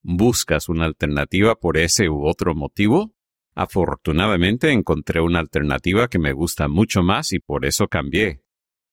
¿Buscas 0.02 0.68
una 0.68 0.86
alternativa 0.86 1.54
por 1.56 1.78
ese 1.78 2.10
u 2.10 2.28
otro 2.28 2.56
motivo? 2.56 3.14
Afortunadamente 3.54 4.72
encontré 4.72 5.22
una 5.22 5.40
alternativa 5.40 6.08
que 6.08 6.18
me 6.18 6.34
gusta 6.34 6.68
mucho 6.68 7.04
más 7.04 7.34
y 7.34 7.40
por 7.40 7.66
eso 7.66 7.88
cambié. 7.88 8.42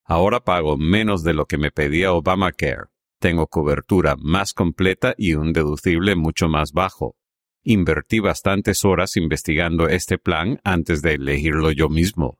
Ahora 0.03 0.41
pago 0.41 0.77
menos 0.77 1.23
de 1.23 1.33
lo 1.33 1.47
que 1.47 1.57
me 1.57 1.71
pedía 1.71 2.13
Obamacare 2.13 2.94
tengo 3.25 3.47
cobertura 3.47 4.15
más 4.19 4.53
completa 4.53 5.15
y 5.17 5.33
un 5.33 5.51
deducible 5.51 6.15
mucho 6.15 6.47
más 6.47 6.73
bajo. 6.73 7.15
Invertí 7.63 8.19
bastantes 8.19 8.85
horas 8.85 9.17
investigando 9.17 9.87
este 9.87 10.19
plan 10.19 10.59
antes 10.63 11.01
de 11.01 11.15
elegirlo 11.15 11.71
yo 11.71 11.89
mismo. 11.89 12.37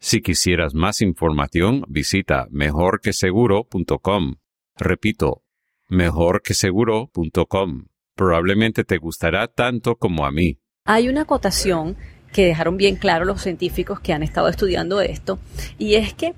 Si 0.00 0.22
quisieras 0.22 0.72
más 0.72 1.02
información, 1.02 1.84
visita 1.86 2.46
mejorqueseguro.com. 2.50 4.36
Repito, 4.74 5.42
mejorqueseguro.com. 5.90 7.88
Probablemente 8.16 8.84
te 8.84 8.96
gustará 8.96 9.48
tanto 9.48 9.96
como 9.96 10.24
a 10.24 10.30
mí. 10.30 10.58
Hay 10.86 11.10
una 11.10 11.20
acotación 11.24 11.98
que 12.32 12.46
dejaron 12.46 12.78
bien 12.78 12.96
claro 12.96 13.26
los 13.26 13.42
científicos 13.42 14.00
que 14.00 14.14
han 14.14 14.22
estado 14.22 14.48
estudiando 14.48 15.02
esto, 15.02 15.38
y 15.76 15.96
es 15.96 16.14
que 16.14 16.32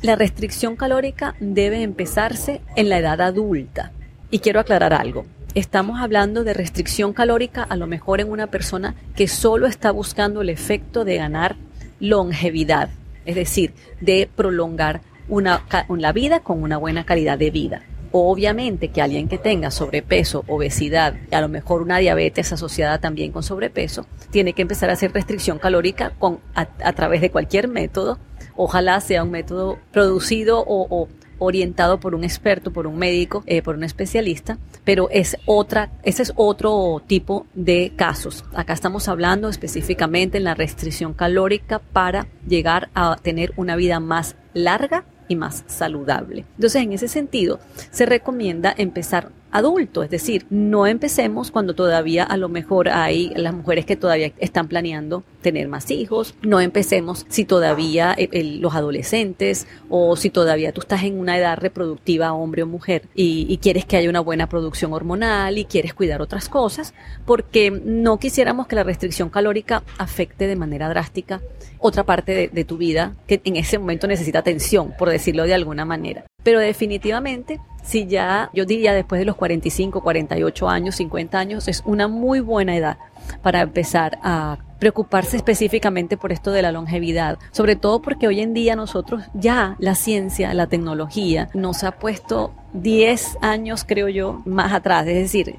la 0.00 0.14
restricción 0.14 0.76
calórica 0.76 1.34
debe 1.40 1.82
empezarse 1.82 2.60
en 2.76 2.88
la 2.88 2.98
edad 2.98 3.20
adulta. 3.20 3.92
Y 4.30 4.38
quiero 4.38 4.60
aclarar 4.60 4.92
algo. 4.92 5.26
Estamos 5.54 6.00
hablando 6.00 6.44
de 6.44 6.54
restricción 6.54 7.12
calórica 7.12 7.62
a 7.64 7.74
lo 7.74 7.86
mejor 7.86 8.20
en 8.20 8.30
una 8.30 8.46
persona 8.46 8.94
que 9.16 9.26
solo 9.26 9.66
está 9.66 9.90
buscando 9.90 10.42
el 10.42 10.50
efecto 10.50 11.04
de 11.04 11.16
ganar 11.16 11.56
longevidad, 11.98 12.90
es 13.24 13.34
decir, 13.34 13.74
de 14.00 14.28
prolongar 14.32 15.00
una, 15.28 15.64
la 15.88 16.12
vida 16.12 16.40
con 16.40 16.62
una 16.62 16.76
buena 16.76 17.04
calidad 17.04 17.38
de 17.38 17.50
vida. 17.50 17.82
Obviamente 18.12 18.88
que 18.88 19.02
alguien 19.02 19.28
que 19.28 19.36
tenga 19.36 19.70
sobrepeso, 19.70 20.44
obesidad 20.46 21.14
y 21.30 21.34
a 21.34 21.40
lo 21.40 21.48
mejor 21.48 21.82
una 21.82 21.98
diabetes 21.98 22.52
asociada 22.52 23.00
también 23.00 23.32
con 23.32 23.42
sobrepeso, 23.42 24.06
tiene 24.30 24.52
que 24.52 24.62
empezar 24.62 24.90
a 24.90 24.94
hacer 24.94 25.12
restricción 25.12 25.58
calórica 25.58 26.12
con, 26.18 26.38
a 26.54 26.92
través 26.92 27.20
de 27.20 27.30
cualquier 27.30 27.68
método 27.68 28.18
Ojalá 28.60 29.00
sea 29.00 29.22
un 29.22 29.30
método 29.30 29.78
producido 29.92 30.64
o, 30.66 31.08
orientado 31.38 32.00
por 32.00 32.16
un 32.16 32.24
experto, 32.24 32.72
por 32.72 32.88
un 32.88 32.98
médico, 32.98 33.44
eh, 33.46 33.62
por 33.62 33.76
un 33.76 33.84
especialista, 33.84 34.58
pero 34.82 35.08
es 35.10 35.36
otra, 35.46 35.92
ese 36.02 36.24
es 36.24 36.32
otro 36.34 37.00
tipo 37.06 37.46
de 37.54 37.92
casos. 37.94 38.44
Acá 38.52 38.72
estamos 38.72 39.06
hablando 39.06 39.48
específicamente 39.48 40.38
en 40.38 40.44
la 40.44 40.56
restricción 40.56 41.14
calórica 41.14 41.78
para 41.78 42.26
llegar 42.48 42.90
a 42.94 43.14
tener 43.22 43.52
una 43.56 43.76
vida 43.76 44.00
más 44.00 44.34
larga 44.54 45.04
y 45.28 45.36
más 45.36 45.62
saludable. 45.68 46.44
Entonces, 46.56 46.82
en 46.82 46.92
ese 46.92 47.06
sentido, 47.06 47.60
se 47.92 48.06
recomienda 48.06 48.74
empezar 48.76 49.30
adulto, 49.50 50.02
es 50.02 50.10
decir, 50.10 50.46
no 50.50 50.86
empecemos 50.86 51.50
cuando 51.50 51.74
todavía 51.74 52.24
a 52.24 52.36
lo 52.36 52.48
mejor 52.48 52.88
hay 52.88 53.30
las 53.34 53.54
mujeres 53.54 53.86
que 53.86 53.96
todavía 53.96 54.32
están 54.38 54.68
planeando 54.68 55.24
tener 55.42 55.68
más 55.68 55.90
hijos, 55.90 56.34
no 56.42 56.60
empecemos 56.60 57.24
si 57.28 57.44
todavía 57.44 58.14
eh, 58.16 58.58
los 58.60 58.74
adolescentes 58.74 59.66
o 59.88 60.16
si 60.16 60.30
todavía 60.30 60.72
tú 60.72 60.80
estás 60.80 61.04
en 61.04 61.18
una 61.18 61.38
edad 61.38 61.58
reproductiva, 61.58 62.32
hombre 62.32 62.62
o 62.62 62.66
mujer, 62.66 63.02
y, 63.14 63.58
quieres 63.58 63.84
que 63.84 63.96
haya 63.96 64.08
una 64.08 64.20
buena 64.20 64.48
producción 64.48 64.92
hormonal 64.92 65.58
y 65.58 65.64
quieres 65.64 65.92
cuidar 65.92 66.22
otras 66.22 66.48
cosas, 66.48 66.94
porque 67.26 67.70
no 67.70 68.18
quisiéramos 68.18 68.66
que 68.66 68.76
la 68.76 68.84
restricción 68.84 69.30
calórica 69.30 69.82
afecte 69.98 70.46
de 70.46 70.54
manera 70.54 70.88
drástica 70.88 71.40
otra 71.78 72.04
parte 72.04 72.48
de 72.52 72.64
tu 72.64 72.76
vida 72.76 73.16
que 73.26 73.40
en 73.44 73.56
ese 73.56 73.78
momento 73.78 74.06
necesita 74.06 74.38
atención, 74.38 74.94
por 74.96 75.10
decirlo 75.10 75.44
de 75.44 75.54
alguna 75.54 75.84
manera. 75.84 76.27
Pero 76.42 76.60
definitivamente, 76.60 77.60
si 77.82 78.06
ya, 78.06 78.50
yo 78.54 78.64
diría 78.64 78.94
después 78.94 79.18
de 79.18 79.24
los 79.24 79.36
45, 79.36 80.02
48 80.02 80.68
años, 80.68 80.96
50 80.96 81.38
años, 81.38 81.68
es 81.68 81.82
una 81.84 82.08
muy 82.08 82.40
buena 82.40 82.76
edad 82.76 82.98
para 83.42 83.60
empezar 83.60 84.18
a 84.22 84.58
preocuparse 84.78 85.36
específicamente 85.36 86.16
por 86.16 86.32
esto 86.32 86.50
de 86.52 86.62
la 86.62 86.72
longevidad, 86.72 87.38
sobre 87.50 87.76
todo 87.76 88.00
porque 88.00 88.28
hoy 88.28 88.40
en 88.40 88.54
día 88.54 88.76
nosotros 88.76 89.24
ya 89.34 89.76
la 89.78 89.94
ciencia, 89.94 90.54
la 90.54 90.66
tecnología 90.66 91.48
nos 91.54 91.84
ha 91.84 91.92
puesto 91.92 92.52
10 92.74 93.38
años, 93.40 93.84
creo 93.86 94.08
yo, 94.08 94.42
más 94.44 94.72
atrás, 94.72 95.06
es 95.06 95.14
decir, 95.14 95.56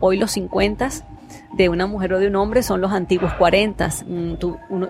hoy 0.00 0.18
los 0.18 0.32
50 0.32 0.90
de 1.52 1.68
una 1.68 1.86
mujer 1.86 2.14
o 2.14 2.18
de 2.18 2.28
un 2.28 2.36
hombre 2.36 2.62
son 2.62 2.80
los 2.80 2.92
antiguos 2.92 3.32
40 3.34 3.88
mm, 4.06 4.34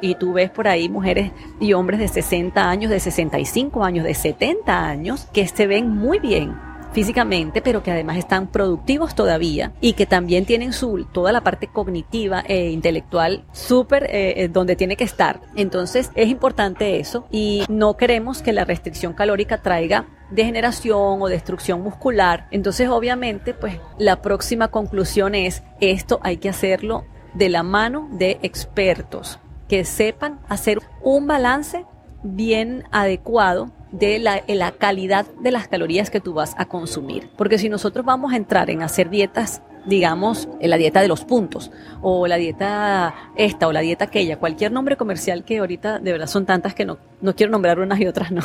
y 0.01 0.15
tú 0.15 0.33
ves 0.33 0.51
por 0.51 0.69
ahí 0.69 0.89
mujeres 0.89 1.33
y 1.59 1.73
hombres 1.73 2.01
de 2.01 2.09
60 2.09 2.69
años, 2.69 2.91
de 2.91 3.01
65 3.01 3.85
años, 3.85 4.05
de 4.05 4.15
70 4.15 4.87
años 4.87 5.27
que 5.33 5.47
se 5.47 5.67
ven 5.67 5.91
muy 5.91 6.19
bien 6.19 6.70
físicamente, 6.93 7.63
pero 7.63 7.83
que 7.83 7.91
además 7.91 8.17
están 8.17 8.49
productivos 8.49 9.15
todavía 9.15 9.73
y 9.81 9.93
que 9.95 10.07
también 10.07 10.45
tienen 10.45 10.73
su 10.73 11.05
toda 11.13 11.33
la 11.33 11.43
parte 11.43 11.67
cognitiva 11.67 12.43
e 12.47 12.71
intelectual 12.71 13.45
súper 13.53 14.05
eh, 14.05 14.45
eh, 14.45 14.49
donde 14.49 14.77
tiene 14.77 14.97
que 14.97 15.05
estar. 15.05 15.41
Entonces 15.57 16.11
es 16.15 16.29
importante 16.29 16.99
eso 17.01 17.27
y 17.31 17.65
no 17.69 17.97
queremos 17.97 18.43
que 18.43 18.53
la 18.53 18.65
restricción 18.65 19.13
calórica 19.13 19.59
traiga 19.59 20.07
degeneración 20.31 21.23
o 21.23 21.29
destrucción 21.29 21.83
muscular. 21.83 22.47
Entonces 22.51 22.89
obviamente 22.89 23.55
pues 23.55 23.79
la 23.99 24.23
próxima 24.23 24.69
conclusión 24.69 25.35
es 25.35 25.63
esto 25.81 26.21
hay 26.23 26.39
que 26.39 26.49
hacerlo 26.49 27.05
de 27.35 27.49
la 27.49 27.63
mano 27.63 28.09
de 28.13 28.39
expertos 28.43 29.39
que 29.69 29.85
sepan 29.85 30.41
hacer 30.49 30.81
un 31.01 31.29
balance 31.29 31.87
bien 32.23 32.85
adecuado 32.91 33.71
de 33.93 34.19
la, 34.19 34.73
calidad 34.73 35.27
de 35.43 35.51
las 35.51 35.69
calorías 35.69 36.11
que 36.11 36.21
tú 36.21 36.35
vas 36.35 36.55
a 36.57 36.67
consumir. 36.67 37.29
Porque 37.37 37.59
si 37.59 37.69
nosotros 37.69 38.05
vamos 38.05 38.33
a 38.33 38.37
entrar 38.37 38.71
en 38.71 38.83
hacer 38.83 39.11
dietas, 39.11 39.63
digamos, 39.87 40.49
en 40.61 40.71
la 40.71 40.77
dieta 40.77 41.01
de 41.01 41.09
los 41.09 41.25
puntos, 41.25 41.71
o 42.03 42.27
la 42.27 42.37
dieta 42.37 43.15
esta, 43.37 43.67
o 43.67 43.73
la 43.73 43.81
dieta 43.81 44.05
aquella, 44.05 44.39
cualquier 44.39 44.73
nombre 44.73 44.97
comercial 44.97 45.45
que 45.45 45.59
ahorita 45.59 45.99
de 45.99 46.13
verdad 46.13 46.27
son 46.27 46.47
tantas 46.47 46.75
que 46.75 46.85
no, 46.85 46.99
no 47.21 47.35
quiero 47.35 47.51
nombrar 47.51 47.81
unas 47.81 48.01
y 48.01 48.07
otras, 48.07 48.31
no. 48.31 48.43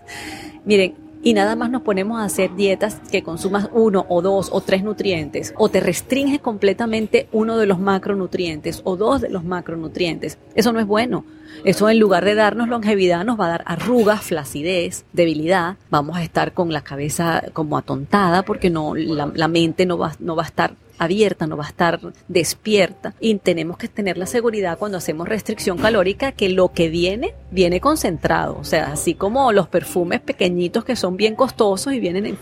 Miren, 0.64 1.08
y 1.22 1.34
nada 1.34 1.56
más 1.56 1.70
nos 1.70 1.82
ponemos 1.82 2.20
a 2.20 2.24
hacer 2.24 2.54
dietas 2.54 3.00
que 3.10 3.24
consumas 3.24 3.68
uno 3.72 4.06
o 4.08 4.22
dos 4.22 4.50
o 4.52 4.60
tres 4.60 4.84
nutrientes 4.84 5.52
o 5.56 5.68
te 5.68 5.80
restringes 5.80 6.40
completamente 6.40 7.28
uno 7.32 7.56
de 7.56 7.66
los 7.66 7.80
macronutrientes 7.80 8.82
o 8.84 8.96
dos 8.96 9.20
de 9.20 9.28
los 9.28 9.42
macronutrientes. 9.42 10.38
Eso 10.54 10.72
no 10.72 10.78
es 10.78 10.86
bueno. 10.86 11.24
Eso 11.64 11.88
en 11.88 11.98
lugar 11.98 12.24
de 12.24 12.34
darnos 12.34 12.68
longevidad 12.68 13.24
nos 13.24 13.38
va 13.38 13.46
a 13.46 13.50
dar 13.50 13.64
arrugas, 13.66 14.22
flacidez, 14.22 15.04
debilidad. 15.12 15.76
Vamos 15.90 16.16
a 16.16 16.22
estar 16.22 16.52
con 16.52 16.72
la 16.72 16.82
cabeza 16.82 17.42
como 17.52 17.76
atontada 17.76 18.42
porque 18.42 18.70
no 18.70 18.94
la, 18.94 19.30
la 19.34 19.48
mente 19.48 19.86
no 19.86 19.98
va, 19.98 20.12
no 20.18 20.36
va 20.36 20.44
a 20.44 20.46
estar 20.46 20.74
abierta, 20.98 21.46
no 21.46 21.56
va 21.56 21.64
a 21.64 21.68
estar 21.68 22.00
despierta 22.26 23.14
y 23.20 23.34
tenemos 23.36 23.78
que 23.78 23.88
tener 23.88 24.18
la 24.18 24.26
seguridad 24.26 24.78
cuando 24.78 24.98
hacemos 24.98 25.28
restricción 25.28 25.78
calórica 25.78 26.32
que 26.32 26.48
lo 26.48 26.72
que 26.72 26.88
viene, 26.88 27.34
viene 27.50 27.80
concentrado. 27.80 28.58
O 28.58 28.64
sea, 28.64 28.92
así 28.92 29.14
como 29.14 29.52
los 29.52 29.68
perfumes 29.68 30.20
pequeñitos 30.20 30.84
que 30.84 30.96
son 30.96 31.16
bien 31.16 31.34
costosos 31.34 31.92
y 31.92 32.00
vienen 32.00 32.26
en, 32.26 32.38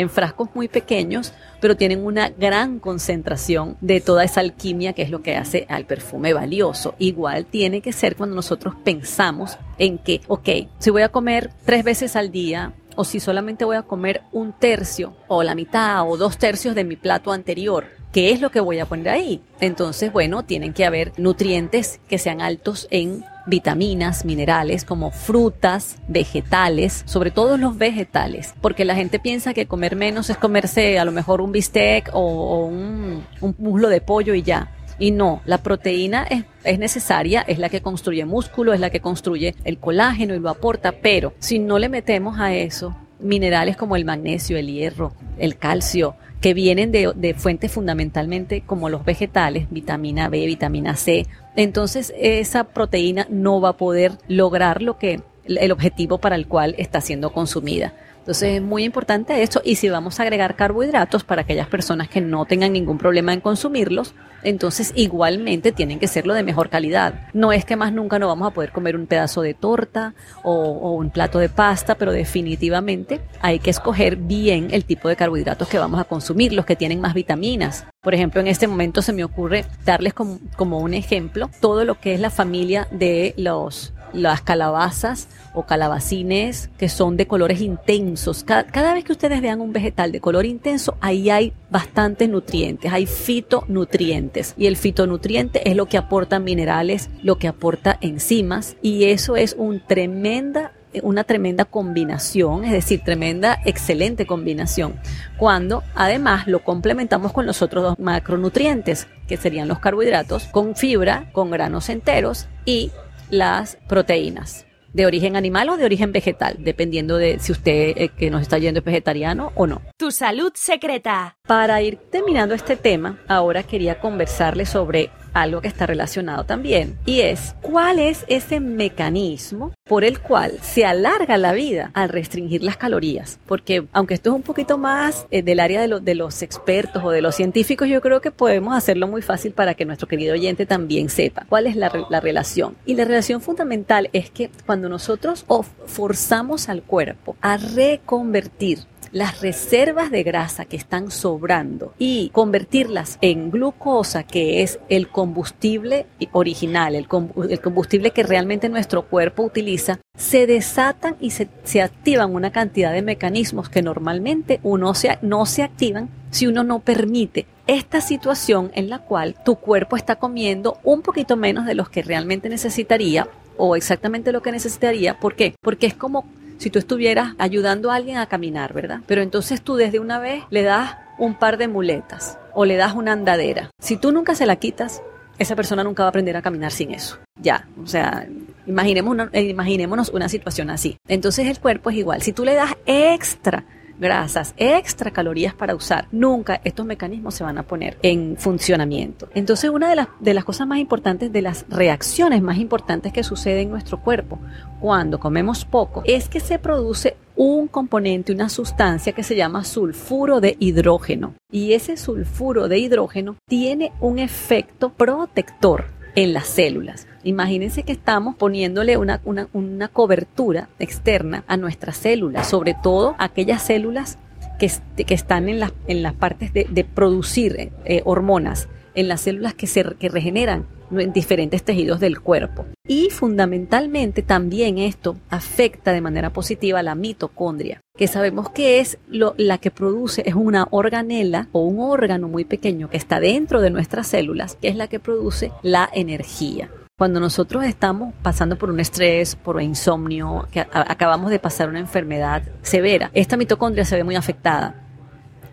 en 0.00 0.10
frascos 0.10 0.48
muy 0.54 0.68
pequeños, 0.68 1.32
pero 1.60 1.76
tienen 1.76 2.04
una 2.04 2.30
gran 2.30 2.78
concentración 2.78 3.76
de 3.80 4.00
toda 4.00 4.24
esa 4.24 4.40
alquimia 4.40 4.92
que 4.92 5.02
es 5.02 5.10
lo 5.10 5.22
que 5.22 5.36
hace 5.36 5.66
al 5.68 5.84
perfume 5.84 6.32
valioso. 6.32 6.94
Igual 6.98 7.46
tiene 7.46 7.82
que 7.82 7.92
ser 7.92 8.16
cuando 8.16 8.34
nosotros 8.34 8.74
pensamos 8.82 9.58
en 9.78 9.98
que, 9.98 10.22
ok, 10.26 10.48
si 10.78 10.90
voy 10.90 11.02
a 11.02 11.10
comer 11.10 11.50
tres 11.64 11.84
veces 11.84 12.16
al 12.16 12.30
día, 12.30 12.72
o 12.96 13.04
si 13.04 13.20
solamente 13.20 13.64
voy 13.64 13.76
a 13.76 13.82
comer 13.82 14.22
un 14.32 14.52
tercio 14.52 15.14
o 15.28 15.42
la 15.42 15.54
mitad 15.54 16.08
o 16.08 16.16
dos 16.16 16.38
tercios 16.38 16.74
de 16.74 16.84
mi 16.84 16.96
plato 16.96 17.32
anterior, 17.32 17.99
¿qué 18.12 18.32
es 18.32 18.40
lo 18.40 18.50
que 18.50 18.60
voy 18.60 18.78
a 18.78 18.86
poner 18.86 19.08
ahí? 19.08 19.40
Entonces, 19.60 20.12
bueno, 20.12 20.44
tienen 20.44 20.72
que 20.72 20.84
haber 20.84 21.12
nutrientes 21.16 22.00
que 22.08 22.18
sean 22.18 22.40
altos 22.40 22.88
en 22.90 23.24
vitaminas, 23.46 24.24
minerales 24.24 24.84
como 24.84 25.10
frutas, 25.10 25.96
vegetales, 26.08 27.02
sobre 27.06 27.30
todo 27.30 27.56
los 27.56 27.78
vegetales, 27.78 28.54
porque 28.60 28.84
la 28.84 28.94
gente 28.94 29.18
piensa 29.18 29.54
que 29.54 29.66
comer 29.66 29.96
menos 29.96 30.30
es 30.30 30.36
comerse 30.36 30.98
a 30.98 31.04
lo 31.04 31.12
mejor 31.12 31.40
un 31.40 31.52
bistec 31.52 32.10
o, 32.12 32.66
un, 32.66 33.24
muslo 33.58 33.88
de 33.88 34.00
pollo 34.00 34.34
y 34.34 34.42
ya. 34.42 34.72
Y 34.98 35.12
no, 35.12 35.40
la 35.46 35.58
proteína 35.58 36.26
es, 36.64 36.78
necesaria, 36.78 37.40
es 37.40 37.58
la 37.58 37.70
que 37.70 37.80
construye 37.80 38.26
músculo, 38.26 38.74
es 38.74 38.80
la 38.80 38.90
que 38.90 39.00
construye 39.00 39.54
el 39.64 39.78
colágeno 39.78 40.34
y 40.34 40.40
lo 40.40 40.50
aporta, 40.50 40.92
pero 40.92 41.32
si 41.38 41.58
no 41.58 41.78
le 41.78 41.88
metemos 41.88 42.38
a 42.38 42.54
eso 42.54 42.94
minerales 43.20 43.76
como 43.76 43.96
el 43.96 44.04
magnesio, 44.04 44.56
el 44.56 44.68
hierro, 44.68 45.12
el 45.38 45.56
calcio, 45.56 46.14
que 46.40 46.54
vienen 46.54 46.90
de, 46.90 47.12
de, 47.14 47.34
fuentes 47.34 47.70
fundamentalmente 47.70 48.62
como 48.62 48.88
los 48.88 49.04
vegetales, 49.04 49.66
vitamina 49.70 50.28
B, 50.28 50.46
vitamina 50.46 50.96
C. 50.96 51.26
Entonces 51.54 52.14
esa 52.18 52.64
proteína 52.64 53.26
no 53.28 53.60
va 53.60 53.70
a 53.70 53.76
poder 53.76 54.12
lograr 54.26 54.80
lo 54.80 54.96
que 54.96 55.20
el 55.44 55.72
objetivo 55.72 56.18
para 56.18 56.36
el 56.36 56.46
cual 56.46 56.74
está 56.78 57.00
siendo 57.00 57.32
consumida. 57.32 57.92
Entonces 58.20 58.56
es 58.56 58.62
muy 58.62 58.84
importante 58.84 59.42
esto 59.42 59.60
y 59.64 59.76
si 59.76 59.88
vamos 59.88 60.20
a 60.20 60.22
agregar 60.22 60.54
carbohidratos 60.54 61.24
para 61.24 61.42
aquellas 61.42 61.68
personas 61.68 62.08
que 62.08 62.20
no 62.20 62.44
tengan 62.44 62.72
ningún 62.72 62.98
problema 62.98 63.32
en 63.32 63.40
consumirlos, 63.40 64.14
entonces 64.42 64.92
igualmente 64.94 65.72
tienen 65.72 65.98
que 65.98 66.06
serlo 66.06 66.34
de 66.34 66.42
mejor 66.42 66.68
calidad. 66.68 67.28
No 67.32 67.52
es 67.52 67.64
que 67.64 67.76
más 67.76 67.92
nunca 67.92 68.18
no 68.18 68.28
vamos 68.28 68.48
a 68.48 68.54
poder 68.54 68.72
comer 68.72 68.96
un 68.96 69.06
pedazo 69.06 69.42
de 69.42 69.54
torta 69.54 70.14
o, 70.42 70.92
un 70.92 71.10
plato 71.10 71.38
de 71.38 71.48
pasta, 71.48 71.94
pero 71.94 72.12
definitivamente 72.12 73.20
hay 73.40 73.58
que 73.58 73.70
escoger 73.70 74.16
bien 74.16 74.68
el 74.70 74.84
tipo 74.84 75.08
de 75.08 75.16
carbohidratos 75.16 75.68
que 75.68 75.78
vamos 75.78 76.00
a 76.00 76.04
consumir, 76.04 76.52
los 76.52 76.66
que 76.66 76.76
tienen 76.76 77.00
más 77.00 77.14
vitaminas. 77.14 77.86
Por 78.02 78.14
ejemplo, 78.14 78.40
en 78.40 78.46
este 78.46 78.66
momento 78.66 79.02
se 79.02 79.12
me 79.12 79.24
ocurre 79.24 79.64
darles 79.84 80.14
como 80.14 80.78
un 80.78 80.94
ejemplo 80.94 81.50
todo 81.60 81.84
lo 81.84 81.98
que 81.98 82.14
es 82.14 82.20
la 82.20 82.30
familia 82.30 82.86
de 82.90 83.34
los 83.36 83.92
las 84.12 84.42
calabazas 84.42 85.28
o 85.54 85.64
calabacines 85.64 86.70
que 86.78 86.88
son 86.88 87.16
de 87.16 87.26
colores 87.26 87.60
intensos. 87.60 88.44
Cada, 88.44 88.94
vez 88.94 89.04
que 89.04 89.12
ustedes 89.12 89.40
vean 89.40 89.60
un 89.60 89.72
vegetal 89.72 90.12
de 90.12 90.20
color 90.20 90.46
intenso, 90.46 90.96
ahí 91.00 91.30
hay 91.30 91.52
bastantes 91.70 92.28
nutrientes, 92.28 92.92
hay 92.92 93.06
fitonutrientes. 93.06 94.54
Y 94.56 94.66
el 94.66 94.76
fitonutriente 94.76 95.68
es 95.68 95.76
lo 95.76 95.86
que 95.86 95.98
aporta 95.98 96.38
minerales, 96.38 97.10
lo 97.22 97.38
que 97.38 97.48
aporta 97.48 97.98
enzimas, 98.00 98.76
y 98.82 99.04
eso 99.04 99.36
es 99.36 99.56
tremenda 99.86 100.72
una 101.02 101.24
tremenda 101.24 101.64
combinación, 101.64 102.64
es 102.64 102.72
decir, 102.72 103.02
tremenda, 103.04 103.60
excelente 103.64 104.26
combinación, 104.26 104.94
cuando 105.36 105.82
además 105.94 106.46
lo 106.46 106.64
complementamos 106.64 107.32
con 107.32 107.46
los 107.46 107.62
otros 107.62 107.84
dos 107.84 107.98
macronutrientes, 107.98 109.06
que 109.28 109.36
serían 109.36 109.68
los 109.68 109.78
carbohidratos, 109.78 110.44
con 110.46 110.74
fibra, 110.74 111.30
con 111.32 111.50
granos 111.50 111.88
enteros 111.88 112.48
y 112.64 112.90
las 113.30 113.76
proteínas 113.88 114.66
de 114.92 115.06
origen 115.06 115.36
animal 115.36 115.68
o 115.68 115.76
de 115.76 115.84
origen 115.84 116.12
vegetal, 116.12 116.56
dependiendo 116.58 117.16
de 117.16 117.38
si 117.38 117.52
usted 117.52 117.92
eh, 117.96 118.08
que 118.08 118.30
nos 118.30 118.42
está 118.42 118.58
yendo 118.58 118.80
es 118.80 118.84
vegetariano 118.84 119.52
o 119.54 119.66
no. 119.66 119.82
Tu 119.96 120.10
salud 120.10 120.52
secreta. 120.54 121.36
Para 121.46 121.80
ir 121.82 121.96
terminando 122.10 122.54
este 122.54 122.76
tema, 122.76 123.20
ahora 123.28 123.62
quería 123.62 124.00
conversarle 124.00 124.66
sobre 124.66 125.10
algo 125.32 125.60
que 125.60 125.68
está 125.68 125.86
relacionado 125.86 126.44
también 126.44 126.96
y 127.06 127.20
es 127.20 127.54
cuál 127.60 127.98
es 127.98 128.24
ese 128.28 128.60
mecanismo 128.60 129.72
por 129.84 130.04
el 130.04 130.20
cual 130.20 130.52
se 130.62 130.84
alarga 130.84 131.36
la 131.36 131.52
vida 131.52 131.90
al 131.94 132.08
restringir 132.08 132.62
las 132.62 132.76
calorías 132.76 133.38
porque 133.46 133.86
aunque 133.92 134.14
esto 134.14 134.30
es 134.30 134.36
un 134.36 134.42
poquito 134.42 134.78
más 134.78 135.26
eh, 135.30 135.42
del 135.42 135.60
área 135.60 135.86
de, 135.86 136.00
de 136.00 136.14
los 136.14 136.42
expertos 136.42 137.02
o 137.04 137.10
de 137.10 137.22
los 137.22 137.34
científicos 137.34 137.88
yo 137.88 138.00
creo 138.00 138.20
que 138.20 138.30
podemos 138.30 138.76
hacerlo 138.76 139.08
muy 139.08 139.22
fácil 139.22 139.52
para 139.52 139.74
que 139.74 139.84
nuestro 139.84 140.08
querido 140.08 140.34
oyente 140.34 140.66
también 140.66 141.08
sepa 141.08 141.44
cuál 141.48 141.66
es 141.66 141.76
la, 141.76 141.90
la 142.08 142.20
relación. 142.20 142.76
Y 142.86 142.94
la 142.94 143.04
relación 143.04 143.40
fundamental 143.40 144.10
es 144.12 144.30
que 144.30 144.50
cuando 144.66 144.88
nosotros 144.88 145.44
forzamos 145.86 146.68
al 146.68 146.82
cuerpo 146.82 147.36
a 147.40 147.56
reconvertir 147.56 148.80
las 149.12 149.40
reservas 149.40 150.10
de 150.10 150.22
grasa 150.22 150.64
que 150.64 150.76
están 150.76 151.10
sobrando 151.10 151.94
y 151.98 152.30
convertirlas 152.30 153.18
en 153.20 153.50
glucosa, 153.50 154.22
que 154.22 154.62
es 154.62 154.78
el 154.88 155.08
combustible 155.08 156.06
original, 156.32 156.94
el, 156.94 157.08
combustible 157.08 158.12
que 158.12 158.22
realmente 158.22 158.68
nuestro 158.68 159.02
cuerpo 159.02 159.42
utiliza, 159.42 160.00
se 160.16 160.46
desatan 160.46 161.16
y 161.20 161.30
se, 161.30 161.48
activan 161.82 162.34
una 162.34 162.52
cantidad 162.52 162.92
de 162.92 163.02
mecanismos 163.02 163.68
que 163.68 163.82
normalmente 163.82 164.60
uno 164.62 164.94
se, 164.94 165.18
no 165.22 165.46
se 165.46 165.62
activan 165.62 166.08
si 166.30 166.46
uno 166.46 166.62
no 166.62 166.80
permite 166.80 167.46
esta 167.66 168.00
situación 168.00 168.70
en 168.74 168.90
la 168.90 169.00
cual 169.00 169.34
tu 169.44 169.56
cuerpo 169.56 169.96
está 169.96 170.16
comiendo 170.16 170.78
un 170.84 171.02
poquito 171.02 171.36
menos 171.36 171.66
de 171.66 171.74
los 171.74 171.88
que 171.88 172.02
realmente 172.02 172.48
necesitaría 172.48 173.28
o 173.56 173.76
exactamente 173.76 174.32
lo 174.32 174.42
que 174.42 174.52
necesitaría. 174.52 175.18
¿Por 175.18 175.34
qué? 175.34 175.54
Porque 175.60 175.86
es 175.86 175.94
como 175.94 176.24
si 176.60 176.68
tú 176.68 176.78
estuvieras 176.78 177.32
ayudando 177.38 177.90
a 177.90 177.94
alguien 177.94 178.18
a 178.18 178.26
caminar, 178.26 178.74
¿verdad? 178.74 179.00
Pero 179.06 179.22
entonces 179.22 179.62
tú 179.62 179.76
desde 179.76 179.98
una 179.98 180.18
vez 180.18 180.44
le 180.50 180.62
das 180.62 180.94
un 181.18 181.34
par 181.34 181.56
de 181.56 181.68
muletas 181.68 182.38
o 182.52 182.66
le 182.66 182.76
das 182.76 182.92
una 182.94 183.12
andadera. 183.12 183.70
Si 183.80 183.96
tú 183.96 184.12
nunca 184.12 184.34
se 184.34 184.44
la 184.44 184.56
quitas, 184.56 185.02
esa 185.38 185.56
persona 185.56 185.82
nunca 185.82 186.02
va 186.02 186.08
a 186.08 186.10
aprender 186.10 186.36
a 186.36 186.42
caminar 186.42 186.70
sin 186.70 186.92
eso. 186.92 187.18
Ya, 187.40 187.66
o 187.82 187.86
sea, 187.86 188.28
imaginemos 188.66 189.10
una, 189.10 189.30
imaginémonos 189.32 190.10
una 190.10 190.28
situación 190.28 190.68
así. 190.68 190.98
Entonces 191.08 191.46
el 191.46 191.58
cuerpo 191.58 191.88
es 191.88 191.96
igual. 191.96 192.20
Si 192.20 192.34
tú 192.34 192.44
le 192.44 192.54
das 192.54 192.76
extra 192.84 193.64
grasas, 194.00 194.54
extra 194.56 195.10
calorías 195.10 195.54
para 195.54 195.74
usar, 195.74 196.08
nunca 196.10 196.60
estos 196.64 196.86
mecanismos 196.86 197.34
se 197.34 197.44
van 197.44 197.58
a 197.58 197.62
poner 197.62 197.98
en 198.02 198.36
funcionamiento. 198.36 199.28
Entonces, 199.34 199.70
una 199.70 199.88
de 199.88 199.96
las, 199.96 200.08
de 200.18 200.34
las 200.34 200.44
cosas 200.44 200.66
más 200.66 200.78
importantes, 200.78 201.32
de 201.32 201.42
las 201.42 201.66
reacciones 201.68 202.42
más 202.42 202.58
importantes 202.58 203.12
que 203.12 203.22
sucede 203.22 203.60
en 203.60 203.70
nuestro 203.70 204.00
cuerpo 204.00 204.40
cuando 204.80 205.20
comemos 205.20 205.64
poco, 205.64 206.02
es 206.04 206.28
que 206.28 206.40
se 206.40 206.58
produce 206.58 207.16
un 207.36 207.68
componente, 207.68 208.32
una 208.32 208.48
sustancia 208.48 209.12
que 209.12 209.22
se 209.22 209.36
llama 209.36 209.64
sulfuro 209.64 210.40
de 210.40 210.56
hidrógeno. 210.58 211.34
Y 211.50 211.72
ese 211.72 211.96
sulfuro 211.96 212.68
de 212.68 212.78
hidrógeno 212.78 213.36
tiene 213.46 213.92
un 214.00 214.18
efecto 214.18 214.90
protector 214.90 215.86
en 216.14 216.32
las 216.32 216.46
células. 216.46 217.06
Imagínense 217.22 217.82
que 217.82 217.92
estamos 217.92 218.34
poniéndole 218.36 218.96
una, 218.96 219.20
una, 219.24 219.88
cobertura 219.88 220.68
externa 220.78 221.44
a 221.46 221.56
nuestras 221.56 221.96
células, 221.96 222.48
sobre 222.48 222.74
todo 222.74 223.14
aquellas 223.18 223.62
células 223.62 224.18
que, 224.58 224.70
que 225.04 225.14
están 225.14 225.48
en, 225.48 225.60
las 225.60 225.72
en 225.86 226.02
las 226.02 226.14
partes 226.14 226.52
de, 226.52 226.66
de 226.70 226.84
producir 226.84 227.72
eh, 227.84 228.02
hormonas, 228.04 228.68
en 228.94 229.08
las 229.08 229.20
células 229.20 229.54
que, 229.54 229.66
se, 229.66 229.84
que 229.98 230.08
regeneran 230.08 230.66
en 230.90 231.12
diferentes 231.12 231.62
tejidos 231.62 232.00
del 232.00 232.20
cuerpo. 232.20 232.66
Y 232.86 233.10
fundamentalmente 233.10 234.22
también 234.22 234.78
esto 234.78 235.16
afecta 235.28 235.92
de 235.92 236.00
manera 236.00 236.32
positiva 236.32 236.80
a 236.80 236.82
la 236.82 236.94
mitocondria, 236.94 237.80
que 237.96 238.08
sabemos 238.08 238.50
que 238.50 238.80
es 238.80 238.98
lo, 239.08 239.34
la 239.36 239.58
que 239.58 239.70
produce, 239.70 240.22
es 240.26 240.34
una 240.34 240.66
organela 240.70 241.48
o 241.52 241.60
un 241.60 241.80
órgano 241.80 242.28
muy 242.28 242.44
pequeño 242.44 242.90
que 242.90 242.96
está 242.96 243.20
dentro 243.20 243.60
de 243.60 243.70
nuestras 243.70 244.08
células, 244.08 244.56
que 244.60 244.68
es 244.68 244.76
la 244.76 244.88
que 244.88 244.98
produce 244.98 245.52
la 245.62 245.88
energía. 245.92 246.70
Cuando 247.00 247.18
nosotros 247.18 247.64
estamos 247.64 248.12
pasando 248.20 248.58
por 248.58 248.68
un 248.68 248.78
estrés, 248.78 249.34
por 249.34 249.62
insomnio, 249.62 250.46
que 250.52 250.60
acabamos 250.60 251.30
de 251.30 251.38
pasar 251.38 251.70
una 251.70 251.78
enfermedad 251.78 252.42
severa, 252.60 253.10
esta 253.14 253.38
mitocondria 253.38 253.86
se 253.86 253.96
ve 253.96 254.04
muy 254.04 254.16
afectada 254.16 254.74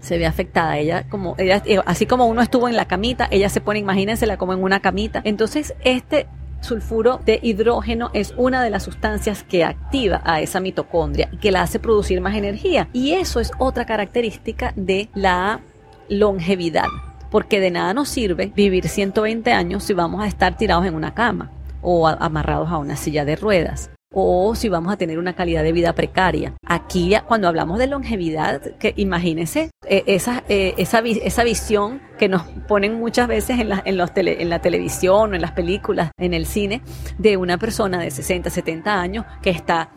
se 0.01 0.17
ve 0.17 0.25
afectada. 0.25 0.77
Ella, 0.77 1.07
como, 1.07 1.35
ella, 1.37 1.63
eh, 1.65 1.79
así 1.85 2.05
como 2.05 2.25
uno 2.25 2.41
estuvo 2.41 2.67
en 2.67 2.75
la 2.75 2.83
camita, 2.83 3.29
ella 3.31 3.47
se 3.47 3.61
pone, 3.61 3.79
imagínensela 3.79 4.35
como 4.35 4.51
en 4.51 4.61
una 4.61 4.81
camita. 4.81 5.21
Entonces, 5.23 5.73
este 5.85 6.27
sulfuro 6.59 7.21
de 7.25 7.39
hidrógeno 7.41 8.09
es 8.13 8.33
una 8.35 8.61
de 8.61 8.69
las 8.69 8.83
sustancias 8.83 9.43
que 9.43 9.63
activa 9.63 10.21
a 10.25 10.41
esa 10.41 10.59
mitocondria 10.59 11.29
y 11.31 11.37
que 11.37 11.53
la 11.53 11.61
hace 11.61 11.79
producir 11.79 12.19
más 12.19 12.35
energía. 12.35 12.89
Y 12.91 13.13
eso 13.13 13.39
es 13.39 13.53
otra 13.57 13.85
característica 13.85 14.73
de 14.75 15.09
la 15.15 15.61
longevidad. 16.09 16.87
Porque 17.29 17.59
de 17.59 17.71
nada 17.71 17.93
nos 17.93 18.09
sirve 18.09 18.51
vivir 18.55 18.87
120 18.87 19.51
años 19.51 19.83
si 19.83 19.93
vamos 19.93 20.23
a 20.23 20.27
estar 20.27 20.57
tirados 20.57 20.85
en 20.85 20.95
una 20.95 21.13
cama 21.13 21.51
o 21.81 22.07
amarrados 22.07 22.69
a 22.69 22.77
una 22.77 22.95
silla 22.95 23.25
de 23.25 23.35
ruedas 23.35 23.91
o 24.13 24.55
si 24.55 24.69
vamos 24.69 24.91
a 24.91 24.97
tener 24.97 25.19
una 25.19 25.33
calidad 25.33 25.63
de 25.63 25.71
vida 25.71 25.93
precaria. 25.93 26.53
Aquí, 26.65 27.13
cuando 27.27 27.47
hablamos 27.47 27.77
de 27.77 27.87
longevidad, 27.87 28.61
que 28.77 28.93
imagínense 28.97 29.69
eh, 29.85 30.03
esa, 30.07 30.43
eh, 30.49 30.73
esa, 30.77 30.99
esa, 30.99 31.43
visión 31.43 32.01
que 32.17 32.29
nos 32.29 32.43
ponen 32.67 32.95
muchas 32.95 33.27
veces 33.27 33.59
en 33.59 33.69
la, 33.69 33.81
en, 33.85 33.97
los 33.97 34.11
en 34.15 34.49
la 34.49 34.59
televisión 34.59 35.35
en 35.35 35.41
las 35.41 35.51
películas, 35.51 36.11
en 36.17 36.33
el 36.33 36.45
cine, 36.45 36.81
de 37.17 37.37
una 37.37 37.57
persona 37.57 37.99
de 37.99 38.09
60, 38.09 38.49
70 38.49 38.99
años 38.99 39.25
que 39.41 39.49
está 39.49 39.91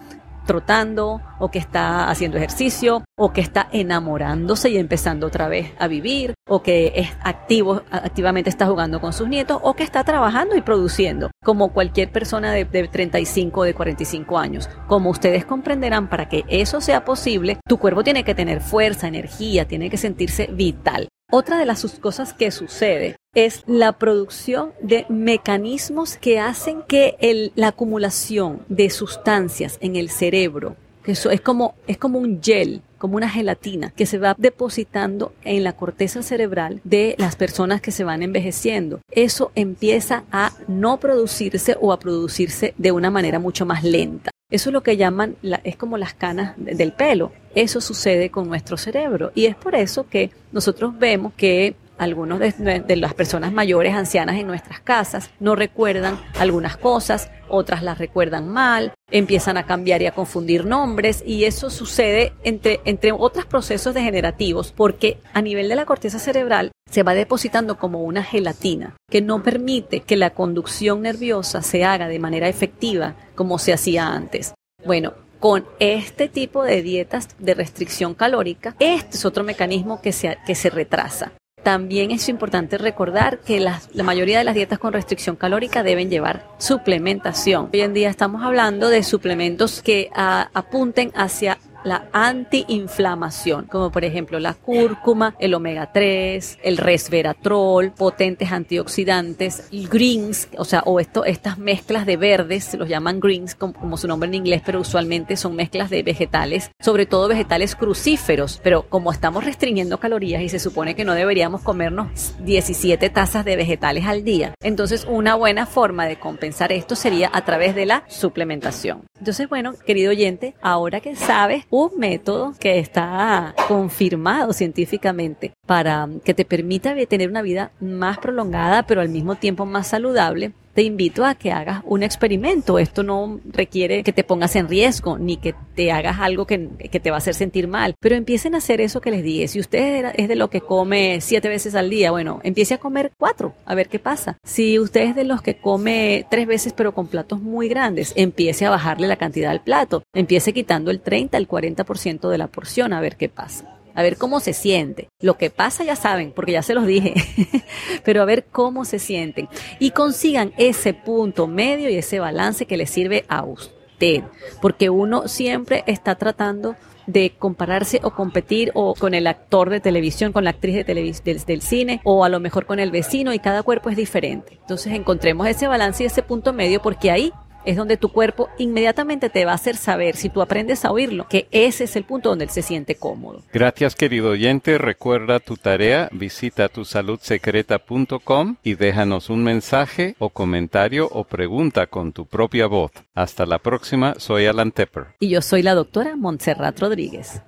trotando 0.51 1.23
o 1.39 1.49
que 1.53 1.61
está 1.61 2.11
haciendo 2.11 2.37
ejercicio 2.37 3.05
o 3.17 3.33
que 3.33 3.41
está 3.41 3.69
enamorándose 3.71 4.69
y 4.69 4.79
empezando 4.79 5.29
otra 5.29 5.47
vez 5.47 5.71
a 5.79 5.87
vivir 5.87 6.35
o 6.49 6.61
que 6.61 6.93
es 6.97 7.09
activo, 7.23 7.83
activamente 7.93 8.51
está 8.51 8.67
jugando 8.67 9.01
con 9.01 9.13
sus 9.13 9.29
nietos 9.29 9.61
o 9.63 9.75
que 9.75 9.85
está 9.85 10.03
trabajando 10.03 10.57
y 10.57 10.61
produciendo 10.61 11.31
como 11.45 11.73
cualquier 11.73 12.11
persona 12.11 12.51
de, 12.51 12.65
de 12.65 12.89
35 12.89 13.61
o 13.61 13.63
de 13.63 13.75
45 13.75 14.39
años. 14.39 14.69
Como 14.89 15.11
ustedes 15.11 15.45
comprenderán, 15.45 16.09
para 16.09 16.29
que 16.29 16.45
eso 16.49 16.81
sea 16.81 17.05
posible, 17.05 17.61
tu 17.69 17.79
cuerpo 17.79 18.03
tiene 18.03 18.25
que 18.25 18.35
tener 18.35 18.61
fuerza, 18.61 19.07
energía, 19.07 19.69
tiene 19.69 19.89
que 19.89 19.99
sentirse 19.99 20.49
vital. 20.53 21.07
Otra 21.31 21.59
de 21.59 21.67
las 21.67 21.87
cosas 22.01 22.33
que 22.33 22.51
sucede 22.51 23.15
es 23.35 23.63
la 23.67 23.93
producción 23.93 24.73
de 24.83 25.07
mecanismos 25.09 26.17
que 26.17 26.41
hacen 26.41 26.83
que 26.83 27.53
la 27.55 27.69
acumulación 27.69 28.63
de 28.69 28.91
sustancias 28.91 29.79
en 29.81 29.95
el 29.95 30.11
cerebro, 30.11 30.75
que 31.05 31.13
eso 31.13 31.31
es 31.31 31.41
como, 31.41 31.77
es 31.87 31.97
como 31.97 32.19
un 32.19 32.43
gel, 32.43 32.83
como 32.99 33.17
una 33.17 33.31
gelatina 33.31 33.91
que 33.91 34.05
se 34.05 34.19
va 34.19 34.35
depositando 34.37 35.33
en 35.45 35.63
la 35.63 35.75
corteza 35.75 36.23
cerebral 36.23 36.81
de 36.83 37.15
las 37.19 37.37
personas 37.37 37.81
que 37.81 37.93
se 37.93 38.05
van 38.05 38.23
envejeciendo. 38.23 39.01
Eso 39.13 39.53
empieza 39.55 40.25
a 40.33 40.53
no 40.67 40.99
producirse 40.99 41.77
o 41.81 41.93
a 41.93 42.01
producirse 42.01 42.75
de 42.79 42.93
una 42.93 43.11
manera 43.11 43.39
mucho 43.39 43.65
más 43.65 43.85
lenta. 43.85 44.33
Eso 44.51 44.71
es 44.71 44.75
lo 44.75 44.83
que 44.83 44.97
llaman, 44.97 45.37
es 45.63 45.77
como 45.77 45.97
las 45.97 46.15
canas 46.15 46.55
del 46.59 46.93
pelo. 46.93 47.31
Eso 47.55 47.81
sucede 47.81 48.31
con 48.31 48.49
nuestro 48.49 48.77
cerebro 48.77 49.31
y 49.37 49.47
es 49.47 49.55
por 49.55 49.77
eso 49.77 50.09
que 50.09 50.31
nosotros 50.51 50.99
vemos 50.99 51.33
que 51.35 51.77
algunos 52.01 52.39
de, 52.39 52.97
las 52.97 53.13
personas 53.13 53.53
mayores, 53.53 53.95
ancianas 53.95 54.37
en 54.37 54.47
nuestras 54.47 54.81
casas, 54.81 55.31
no 55.39 55.55
recuerdan 55.55 56.19
algunas 56.39 56.79
cosas, 56.79 57.31
otras 57.47 57.83
las 57.83 57.99
recuerdan 57.99 58.49
mal, 58.49 58.95
empiezan 59.11 59.59
a 59.59 59.67
cambiar 59.67 60.01
y 60.01 60.07
a 60.07 60.15
confundir 60.15 60.65
nombres 60.65 61.23
y 61.27 61.45
eso 61.45 61.69
sucede 61.69 62.33
entre, 62.43 62.81
otros 63.13 63.45
procesos 63.45 63.93
degenerativos 63.93 64.73
porque 64.73 65.19
a 65.35 65.43
nivel 65.43 65.69
de 65.69 65.75
la 65.75 65.85
corteza 65.85 66.19
cerebral 66.19 66.73
se 66.91 67.03
va 67.03 67.13
depositando 67.13 67.77
como 67.77 68.03
una 68.03 68.25
gelatina 68.25 68.97
que 69.11 69.21
no 69.21 69.43
permite 69.43 70.01
que 70.01 70.17
la 70.17 70.31
conducción 70.31 71.03
nerviosa 71.03 71.61
se 71.61 71.85
haga 71.85 72.09
de 72.09 72.19
manera 72.19 72.49
efectiva 72.49 73.15
como 73.35 73.59
se 73.59 73.75
hacía 73.75 74.09
antes. 74.09 74.55
Bueno, 74.87 75.13
con 75.39 75.67
este 75.81 76.29
tipo 76.29 76.65
de 76.65 76.81
dietas 76.81 77.29
de 77.39 77.53
restricción 77.53 78.15
calórica, 78.15 78.75
este 78.79 79.19
es 79.19 79.25
otro 79.27 79.45
mecanismo 79.45 80.01
que 80.01 80.13
se, 80.13 80.39
que 80.47 80.55
se 80.55 80.71
retrasa. 80.71 81.33
También 81.63 82.11
es 82.11 82.29
importante 82.29 82.79
recordar 82.79 83.41
que 83.41 83.61
la, 83.61 83.81
mayoría 84.03 84.39
de 84.39 84.45
las 84.45 84.55
dietas 84.55 84.79
con 84.79 84.93
restricción 84.93 85.37
calórica 85.37 85.83
deben 85.83 86.11
llevar 86.11 86.47
suplementación. 86.59 87.69
Hoy 87.73 87.83
en 87.83 87.93
día 87.93 88.09
estamos 88.09 88.43
hablando 88.43 88.89
de 88.89 89.03
suplementos 89.03 89.83
que 89.83 90.11
apunten 90.15 91.13
hacia 91.15 91.59
la 91.85 92.09
antiinflamación, 92.13 93.67
como 93.67 93.91
por 93.91 94.05
ejemplo 94.05 94.39
la 94.39 94.55
cúrcuma, 94.55 95.35
el 95.39 95.55
omega 95.55 95.93
3, 95.93 96.59
el 96.63 96.77
resveratrol, 96.77 97.93
potentes 97.93 98.53
antioxidantes, 98.53 99.69
greens, 99.91 100.49
o 100.57 100.65
sea, 100.65 100.83
o 100.87 101.01
esto, 101.01 101.25
estas 101.25 101.59
mezclas 101.59 102.07
de 102.07 102.17
verdes, 102.17 102.65
se 102.65 102.77
los 102.77 102.89
llaman 102.89 103.21
greens 103.21 103.55
como, 103.55 103.97
su 103.97 104.09
nombre 104.09 104.29
en 104.29 104.35
inglés, 104.35 104.63
pero 104.65 104.81
usualmente 104.81 105.37
son 105.37 105.57
mezclas 105.57 105.91
de 105.91 106.03
vegetales, 106.03 106.71
sobre 106.81 107.07
todo 107.07 107.29
vegetales 107.29 107.75
crucíferos, 107.75 108.61
pero 108.63 108.89
como 108.89 109.13
estamos 109.13 109.45
restringiendo 109.45 109.99
calorías 109.99 110.43
y 110.43 110.49
se 110.49 110.59
supone 110.59 110.95
que 110.95 111.05
no 111.05 111.15
deberíamos 111.15 111.63
comernos 111.63 112.35
17 112.41 113.11
tazas 113.11 113.45
de 113.45 113.57
vegetales 113.57 114.07
al 114.07 114.25
día, 114.25 114.55
entonces 114.63 115.07
una 115.09 115.35
buena 115.35 115.67
forma 115.67 116.07
de 116.07 116.19
compensar 116.19 116.73
esto 116.73 116.95
sería 116.97 117.31
a 117.33 117.45
través 117.45 117.75
de 117.75 117.87
la 117.87 118.05
suplementación. 118.09 119.10
Entonces, 119.21 119.51
bueno, 119.51 119.75
querido 119.85 120.11
oyente, 120.11 120.55
ahora 120.63 121.01
que 121.01 121.15
sabes 121.15 121.67
un 121.69 121.91
método 121.99 122.55
que 122.59 122.79
está 122.79 123.55
confirmado 123.69 124.55
científicamente 124.55 125.53
para 125.67 126.09
que 126.25 126.33
te 126.33 126.47
permita 126.47 126.95
tener 127.07 127.29
una 127.29 127.43
vida 127.43 127.71
más 127.81 128.17
prolongada, 128.17 128.87
pero 128.87 129.03
al 129.03 129.11
mismo 129.11 129.37
tiempo 129.37 129.67
más 129.67 129.89
saludable, 129.89 130.53
te 130.75 130.83
invito 130.83 131.25
a 131.25 131.35
que 131.35 131.53
hagas 131.53 131.83
un 131.85 132.03
experimento. 132.03 132.79
Esto 132.79 133.03
no 133.03 133.41
requiere 133.45 134.03
que 134.03 134.13
te 134.13 134.25
pongas 134.25 134.57
en 134.57 134.69
riesgo 134.69 135.19
ni 135.19 135.37
que 135.37 135.55
te 135.75 135.93
hagas 135.93 136.19
algo 136.21 136.47
que, 136.47 136.59
te 136.59 137.11
va 137.11 137.17
a 137.17 137.19
hacer 137.19 137.35
sentir 137.35 137.69
mal, 137.69 137.95
pero 138.01 138.17
empiecen 138.17 138.55
a 138.55 138.59
hacer 138.59 138.81
eso 138.81 139.01
que 139.01 139.11
les 139.11 139.23
dije. 139.23 139.49
Si 139.49 139.61
usted 139.61 140.13
es 140.17 140.29
de 140.29 140.37
lo 140.37 140.51
que 140.51 140.61
come 140.61 141.21
siete 141.21 141.49
veces 141.49 141.75
al 141.75 141.91
día, 141.91 142.11
bueno, 142.11 142.41
empiece 142.43 142.75
a 142.75 142.79
comer 142.79 143.13
cuatro, 143.19 143.55
a 143.65 143.75
ver 143.75 143.89
qué 143.89 143.99
pasa. 143.99 144.39
Si 144.45 144.79
usted 144.79 145.03
es 145.03 145.15
de 145.15 145.25
los 145.25 145.43
que 145.43 145.57
come 145.57 146.27
tres 146.31 146.47
veces 146.47 146.73
pero 146.73 146.93
con 146.93 147.07
platos 147.07 147.41
muy 147.41 147.69
grandes, 147.69 148.13
empiece 148.17 148.67
a 148.67 148.71
bajarle 148.71 149.07
la 149.07 149.17
cantidad 149.17 149.51
al 149.51 149.63
plato. 149.63 150.03
Empiece 150.15 150.53
quitando 150.53 150.91
el 150.91 151.01
30, 151.01 151.37
el 151.37 151.49
40% 151.49 152.29
de 152.29 152.39
la 152.39 152.49
porción, 152.49 152.93
a 152.93 153.01
ver 153.01 153.17
qué 153.17 153.29
pasa 153.29 153.80
a 153.95 154.03
ver 154.03 154.17
cómo 154.17 154.41
se 154.41 154.53
siente. 154.53 155.09
Lo 155.21 155.37
que 155.37 155.51
pasa 155.51 155.85
ya 155.85 155.97
saben, 155.97 156.33
porque 156.33 156.53
ya 156.53 156.63
se 156.63 156.75
los 156.75 156.87
dije, 156.87 157.15
pero 158.05 158.23
a 158.23 158.27
ver 158.27 158.47
cómo 158.51 158.85
se 158.85 158.99
sienten 158.99 159.49
y 159.79 159.91
consigan 159.91 160.53
ese 160.57 160.95
punto 160.95 161.47
medio 161.47 161.89
y 161.91 161.97
ese 161.97 162.21
balance 162.21 162.67
que 162.67 162.77
les 162.77 162.91
sirve 162.91 163.25
a 163.29 163.45
usted, 163.45 164.23
porque 164.61 164.91
uno 164.91 165.29
siempre 165.29 165.85
está 165.87 166.15
tratando 166.17 166.77
de 167.07 167.33
compararse 167.39 168.01
o 168.03 168.11
competir 168.11 168.71
o 168.75 168.95
con 168.95 169.15
el 169.15 169.27
actor 169.27 169.71
de 169.71 169.81
televisión, 169.81 170.33
con 170.33 170.45
la 170.45 170.51
actriz 170.51 170.75
de 170.77 170.85
del, 170.85 171.15
del, 171.47 171.63
cine 171.63 172.01
o 172.05 172.25
a 172.25 172.29
lo 172.29 172.41
mejor 172.41 172.67
con 172.67 172.79
el 172.79 172.91
vecino 172.91 173.33
y 173.33 173.39
cada 173.39 173.63
cuerpo 173.63 173.91
es 173.91 173.97
diferente. 173.97 174.59
Entonces 174.61 174.93
encontremos 174.93 175.47
ese 175.49 175.67
balance 175.67 176.03
y 176.03 176.07
ese 176.07 176.23
punto 176.23 176.53
medio 176.53 176.81
porque 176.81 177.11
ahí 177.11 177.33
es 177.65 177.77
donde 177.77 177.97
tu 177.97 178.11
cuerpo 178.11 178.49
inmediatamente 178.59 179.31
te 179.31 179.45
va 179.45 179.53
a 179.53 179.57
hacer 179.57 179.77
saber, 179.77 180.17
si 180.17 180.29
tú 180.29 180.43
aprendes 180.43 180.85
a 180.85 180.93
oírlo, 180.93 181.27
que 181.29 181.49
ese 181.51 181.85
es 181.85 181.97
el 181.97 182.05
punto 182.05 182.31
donde 182.31 182.45
él 182.45 182.51
se 182.51 182.63
siente 182.63 182.95
cómodo. 182.95 183.43
Gracias, 183.53 183.95
querido 183.95 184.31
oyente. 184.31 184.79
Recuerda 184.79 185.41
tu 185.41 185.57
tarea, 185.57 186.09
visita 186.13 186.69
tusaludsecreta.com 186.69 188.57
y 188.63 188.75
déjanos 188.75 189.31
un 189.31 189.45
mensaje 189.45 190.15
o 190.19 190.31
comentario 190.31 191.09
o 191.11 191.25
pregunta 191.25 191.87
con 191.87 192.13
tu 192.13 192.27
propia 192.27 192.67
voz. 192.67 192.93
Hasta 193.15 193.47
la 193.47 193.59
próxima, 193.59 194.15
soy 194.19 194.47
Alan 194.47 194.73
Tepper. 194.73 195.07
Y 195.21 195.29
yo 195.29 195.43
soy 195.43 195.63
la 195.63 195.75
doctora 195.75 196.17
Montserrat 196.17 196.79
Rodríguez. 196.79 197.43